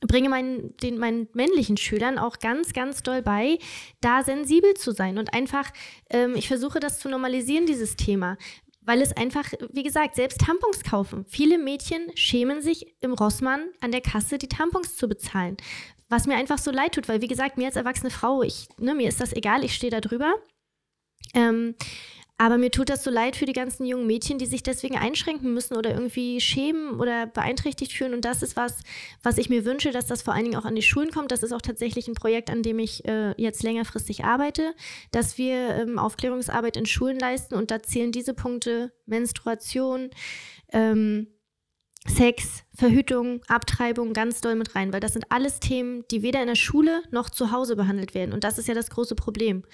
[0.00, 3.58] bringe meinen, den, meinen männlichen Schülern auch ganz, ganz doll bei,
[4.00, 5.70] da sensibel zu sein und einfach,
[6.10, 8.36] ähm, ich versuche das zu normalisieren, dieses Thema.
[8.82, 11.24] Weil es einfach, wie gesagt, selbst Tampons kaufen.
[11.26, 15.56] Viele Mädchen schämen sich im Rossmann an der Kasse die Tampons zu bezahlen.
[16.08, 18.94] Was mir einfach so leid tut, weil wie gesagt, mir als erwachsene Frau, ich, ne,
[18.94, 20.34] mir ist das egal, ich stehe da drüber.
[21.34, 21.74] Ähm,
[22.38, 25.54] aber mir tut das so leid für die ganzen jungen Mädchen, die sich deswegen einschränken
[25.54, 28.12] müssen oder irgendwie schämen oder beeinträchtigt fühlen.
[28.12, 28.82] Und das ist was,
[29.22, 31.32] was ich mir wünsche, dass das vor allen Dingen auch an die Schulen kommt.
[31.32, 34.74] Das ist auch tatsächlich ein Projekt, an dem ich äh, jetzt längerfristig arbeite,
[35.12, 37.54] dass wir ähm, Aufklärungsarbeit in Schulen leisten.
[37.54, 40.10] Und da zählen diese Punkte Menstruation,
[40.72, 41.28] ähm,
[42.08, 46.48] Sex, Verhütung, Abtreibung ganz doll mit rein, weil das sind alles Themen, die weder in
[46.48, 48.32] der Schule noch zu Hause behandelt werden.
[48.32, 49.64] Und das ist ja das große Problem.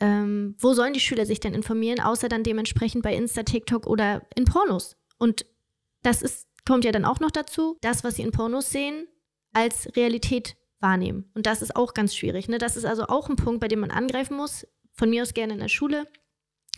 [0.00, 4.26] Ähm, wo sollen die Schüler sich denn informieren, außer dann dementsprechend bei Insta, TikTok oder
[4.34, 4.96] in Pornos?
[5.18, 5.46] Und
[6.02, 9.06] das ist, kommt ja dann auch noch dazu, das, was sie in Pornos sehen,
[9.52, 11.30] als Realität wahrnehmen.
[11.34, 12.48] Und das ist auch ganz schwierig.
[12.48, 12.58] Ne?
[12.58, 15.54] Das ist also auch ein Punkt, bei dem man angreifen muss, von mir aus gerne
[15.54, 16.06] in der Schule,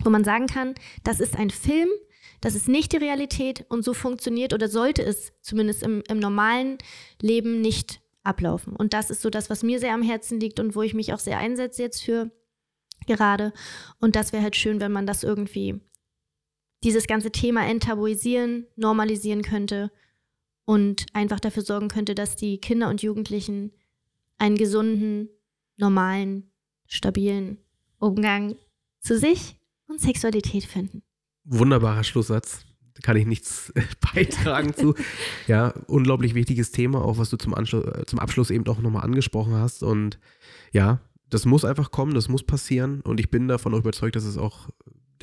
[0.03, 1.89] wo man sagen kann, das ist ein Film,
[2.41, 6.79] das ist nicht die Realität und so funktioniert oder sollte es zumindest im, im normalen
[7.21, 8.77] Leben nicht ablaufen.
[8.77, 11.13] Und das ist so das, was mir sehr am Herzen liegt und wo ich mich
[11.13, 12.31] auch sehr einsetze jetzt für
[13.07, 13.53] gerade.
[13.99, 15.81] Und das wäre halt schön, wenn man das irgendwie,
[16.85, 19.91] dieses ganze Thema enttabuisieren, normalisieren könnte
[20.65, 23.73] und einfach dafür sorgen könnte, dass die Kinder und Jugendlichen
[24.37, 25.29] einen gesunden,
[25.77, 26.53] normalen,
[26.87, 27.59] stabilen
[27.99, 28.57] Umgang
[29.01, 29.59] zu sich
[29.89, 31.03] und Sexualität finden.
[31.49, 32.65] Wunderbarer Schlusssatz.
[32.95, 33.73] Da kann ich nichts
[34.15, 34.95] beitragen zu.
[35.47, 39.05] Ja, unglaublich wichtiges Thema, auch was du zum, Anschluss, äh, zum Abschluss eben auch nochmal
[39.05, 39.83] angesprochen hast.
[39.83, 40.19] Und
[40.73, 43.01] ja, das muss einfach kommen, das muss passieren.
[43.01, 44.69] Und ich bin davon auch überzeugt, dass es auch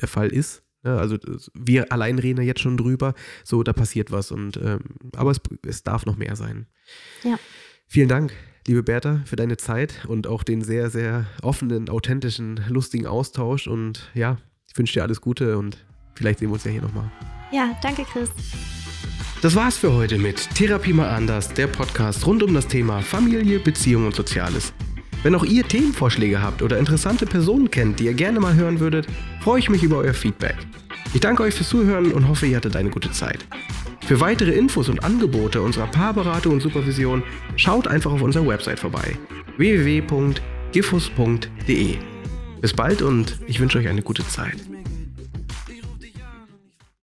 [0.00, 0.62] der Fall ist.
[0.82, 1.18] Also
[1.54, 3.14] wir allein reden ja jetzt schon drüber.
[3.44, 4.30] So, da passiert was.
[4.30, 4.80] Und ähm,
[5.16, 6.66] aber es, es darf noch mehr sein.
[7.24, 7.38] Ja.
[7.88, 8.32] Vielen Dank
[8.66, 13.66] liebe Bertha, für deine Zeit und auch den sehr, sehr offenen, authentischen, lustigen Austausch.
[13.66, 15.85] Und ja, ich wünsche dir alles Gute und
[16.16, 17.10] vielleicht sehen wir uns ja hier nochmal.
[17.52, 18.30] Ja, danke, Chris.
[19.42, 23.60] Das war's für heute mit Therapie mal anders, der Podcast rund um das Thema Familie,
[23.60, 24.72] Beziehung und Soziales.
[25.22, 29.06] Wenn auch ihr Themenvorschläge habt oder interessante Personen kennt, die ihr gerne mal hören würdet,
[29.40, 30.56] freue ich mich über euer Feedback.
[31.14, 33.46] Ich danke euch fürs Zuhören und hoffe, ihr hattet eine gute Zeit.
[34.06, 37.22] Für weitere Infos und Angebote unserer Paarberatung und Supervision
[37.56, 39.18] schaut einfach auf unserer Website vorbei
[39.56, 40.36] www.gifus.de.
[42.60, 44.58] Bis bald und ich wünsche euch eine gute Zeit.